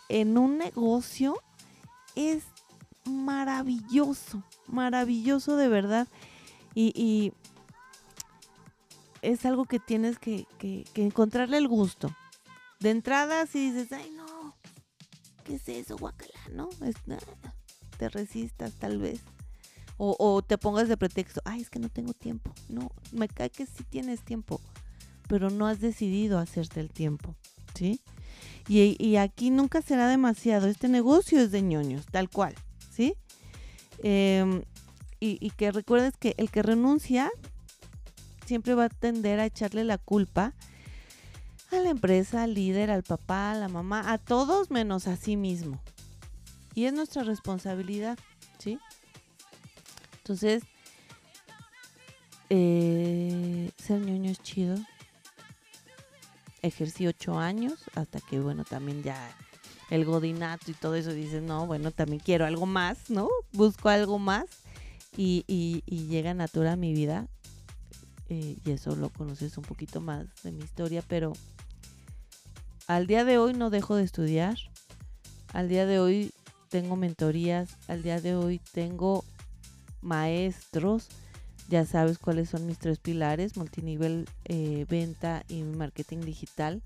en 0.08 0.36
un 0.36 0.58
negocio 0.58 1.40
es 2.14 2.44
maravilloso, 3.04 4.42
maravilloso 4.66 5.56
de 5.56 5.68
verdad. 5.68 6.08
Y, 6.74 7.32
es 9.24 9.46
algo 9.46 9.64
que 9.64 9.80
tienes 9.80 10.18
que, 10.18 10.46
encontrarle 10.94 11.58
el 11.58 11.68
gusto. 11.68 12.14
De 12.80 12.90
entrada, 12.90 13.46
si 13.46 13.70
dices, 13.70 13.92
ay 13.92 14.10
no, 14.14 14.54
¿qué 15.44 15.54
es 15.54 15.68
eso, 15.68 15.96
guacala? 15.96 16.38
No, 16.52 16.68
es 16.84 16.96
nada. 17.06 17.22
Te 17.98 18.08
resistas 18.08 18.72
tal 18.74 18.98
vez. 18.98 19.20
O, 19.96 20.42
te 20.42 20.58
pongas 20.58 20.88
de 20.88 20.96
pretexto, 20.96 21.40
ay, 21.44 21.60
es 21.60 21.70
que 21.70 21.78
no 21.78 21.88
tengo 21.88 22.12
tiempo. 22.14 22.52
No, 22.68 22.90
me 23.12 23.28
cae 23.28 23.48
que 23.48 23.64
sí 23.64 23.84
tienes 23.88 24.22
tiempo, 24.22 24.60
pero 25.28 25.50
no 25.50 25.68
has 25.68 25.80
decidido 25.80 26.40
hacerte 26.40 26.80
el 26.80 26.90
tiempo, 26.90 27.36
¿sí? 27.74 28.00
Y, 28.66 29.16
aquí 29.16 29.50
nunca 29.50 29.82
será 29.82 30.08
demasiado. 30.08 30.66
Este 30.66 30.88
negocio 30.88 31.40
es 31.40 31.52
de 31.52 31.62
ñoños, 31.62 32.06
tal 32.06 32.28
cual, 32.28 32.54
¿sí? 32.90 33.14
Em, 34.02 34.62
y 35.20 35.50
que 35.50 35.70
recuerdes 35.70 36.16
que 36.18 36.34
el 36.36 36.50
que 36.50 36.62
renuncia 36.62 37.30
siempre 38.46 38.74
va 38.74 38.84
a 38.84 38.88
tender 38.88 39.40
a 39.40 39.46
echarle 39.46 39.84
la 39.84 39.98
culpa 39.98 40.54
a 41.70 41.76
la 41.76 41.90
empresa, 41.90 42.44
al 42.44 42.54
líder, 42.54 42.90
al 42.90 43.02
papá, 43.02 43.52
a 43.52 43.54
la 43.54 43.68
mamá, 43.68 44.12
a 44.12 44.18
todos 44.18 44.70
menos 44.70 45.06
a 45.08 45.16
sí 45.16 45.36
mismo. 45.36 45.80
Y 46.74 46.84
es 46.84 46.92
nuestra 46.92 47.22
responsabilidad, 47.24 48.18
¿sí? 48.58 48.78
Entonces, 50.18 50.62
eh, 52.50 53.70
ser 53.76 54.00
ñoño 54.00 54.30
es 54.30 54.40
chido. 54.40 54.76
Ejercí 56.62 57.06
ocho 57.06 57.38
años 57.38 57.84
hasta 57.94 58.20
que, 58.20 58.40
bueno, 58.40 58.64
también 58.64 59.02
ya 59.02 59.18
el 59.90 60.04
godinato 60.04 60.70
y 60.70 60.74
todo 60.74 60.94
eso 60.94 61.12
dices, 61.12 61.42
no, 61.42 61.66
bueno, 61.66 61.90
también 61.90 62.20
quiero 62.24 62.46
algo 62.46 62.66
más, 62.66 63.10
¿no? 63.10 63.28
Busco 63.52 63.88
algo 63.88 64.18
más 64.18 64.46
y, 65.16 65.44
y, 65.46 66.06
llega 66.06 66.34
Natura 66.34 66.72
a 66.72 66.76
mi 66.76 66.92
vida. 66.92 67.28
Eh, 68.28 68.56
y 68.64 68.70
eso 68.70 68.96
lo 68.96 69.10
conoces 69.10 69.58
un 69.58 69.64
poquito 69.64 70.00
más 70.00 70.26
de 70.42 70.52
mi 70.52 70.64
historia, 70.64 71.02
pero 71.06 71.32
al 72.86 73.06
día 73.06 73.24
de 73.24 73.38
hoy 73.38 73.54
no 73.54 73.70
dejo 73.70 73.96
de 73.96 74.04
estudiar. 74.04 74.56
Al 75.52 75.68
día 75.68 75.86
de 75.86 75.98
hoy 75.98 76.32
tengo 76.68 76.96
mentorías. 76.96 77.76
Al 77.88 78.02
día 78.02 78.20
de 78.20 78.34
hoy 78.34 78.60
tengo 78.72 79.24
maestros. 80.00 81.08
Ya 81.68 81.86
sabes 81.86 82.18
cuáles 82.18 82.50
son 82.50 82.66
mis 82.66 82.78
tres 82.78 82.98
pilares, 82.98 83.56
multinivel, 83.56 84.28
eh, 84.44 84.84
venta 84.88 85.44
y 85.48 85.62
marketing 85.62 86.20
digital. 86.20 86.82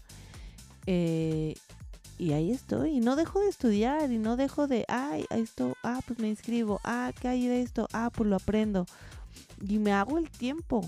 Eh, 0.87 1.55
y 2.19 2.33
ahí 2.33 2.51
estoy, 2.51 2.97
y 2.97 3.01
no 3.01 3.15
dejo 3.15 3.41
de 3.41 3.49
estudiar, 3.49 4.11
y 4.11 4.19
no 4.19 4.37
dejo 4.37 4.67
de, 4.67 4.85
ay, 4.89 5.25
esto, 5.31 5.77
ah, 5.85 6.01
pues 6.07 6.19
me 6.19 6.29
inscribo, 6.29 6.81
ah, 6.83 7.13
¿qué 7.21 7.29
hay 7.29 7.47
de 7.47 7.63
esto? 7.63 7.87
Ah, 7.93 8.11
pues 8.13 8.29
lo 8.29 8.37
aprendo. 8.37 8.87
Y 9.65 9.79
me 9.79 9.93
hago 9.93 10.19
el 10.19 10.29
tiempo, 10.29 10.81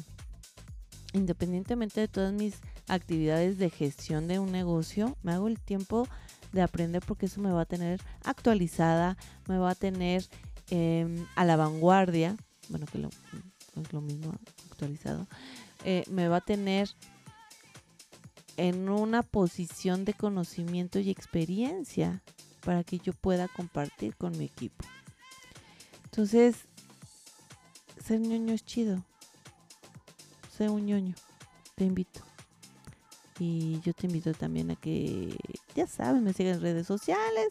independientemente 1.13 2.01
de 2.01 2.09
todas 2.09 2.33
mis 2.33 2.57
actividades 2.89 3.59
de 3.59 3.71
gestión 3.71 4.29
de 4.29 4.39
un 4.39 4.53
negocio, 4.53 5.17
me 5.23 5.33
hago 5.33 5.49
el 5.49 5.61
tiempo 5.61 6.07
de 6.53 6.63
aprender 6.63 7.03
porque 7.07 7.27
eso 7.27 7.41
me 7.41 7.53
va 7.53 7.63
a 7.63 7.67
tener 7.67 8.01
actualizada, 8.25 9.17
me 9.47 9.59
va 9.59 9.71
a 9.71 9.75
tener 9.75 10.25
Em, 10.71 11.27
a 11.35 11.45
la 11.45 11.57
vanguardia, 11.57 12.37
bueno, 12.69 12.87
que 12.87 12.99
es 12.99 13.93
lo 13.93 14.01
mismo 14.01 14.33
actualizado, 14.71 15.27
eh, 15.85 16.05
me 16.09 16.29
va 16.29 16.37
a 16.37 16.41
tener 16.41 16.89
en 18.57 18.89
una 18.89 19.25
posición 19.25 20.05
de 20.05 20.15
conocimiento 20.15 21.01
y 21.01 21.11
experiencia 21.11 22.23
para 22.65 22.85
que 22.85 22.99
yo 23.01 23.13
pueda 23.13 23.49
compartir 23.49 24.15
con 24.15 24.39
mi 24.39 24.45
equipo. 24.45 24.85
Entonces, 26.05 26.55
ser 28.01 28.21
ñoño 28.21 28.53
es 28.53 28.65
chido. 28.65 29.05
Sé 30.61 30.69
un 30.69 30.85
ñoño. 30.85 31.15
Te 31.75 31.85
invito. 31.85 32.21
Y 33.39 33.81
yo 33.81 33.95
te 33.95 34.09
invito 34.09 34.35
también 34.35 34.71
a 34.71 34.77
que, 34.77 35.35
ya 35.75 35.87
saben, 35.87 36.23
me 36.23 36.35
sigan 36.35 36.57
en 36.57 36.61
redes 36.61 36.87
sociales 36.87 37.49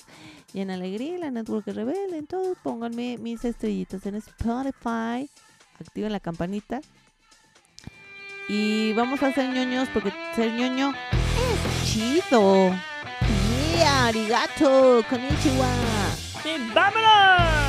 y 0.53 0.59
en 0.59 0.69
Alegría, 0.69 1.17
la 1.17 1.31
Network 1.31 1.65
Rebelde, 1.65 2.19
en 2.19 2.27
todo. 2.27 2.53
Pónganme 2.61 3.17
mis 3.17 3.43
estrellitas 3.43 4.05
en 4.05 4.13
Spotify. 4.13 5.27
Activen 5.79 6.11
la 6.11 6.19
campanita. 6.19 6.81
Y 8.47 8.93
vamos 8.93 9.23
a 9.23 9.33
ser 9.33 9.51
ñoños 9.55 9.89
porque 9.91 10.13
ser 10.35 10.53
ñoño 10.53 10.93
es 10.93 11.91
chido. 11.91 12.69
Yeah, 13.75 14.05
arigato, 14.05 15.03
konnichiwa. 15.09 15.67
¡Y 16.45 16.73
vámonos! 16.75 17.68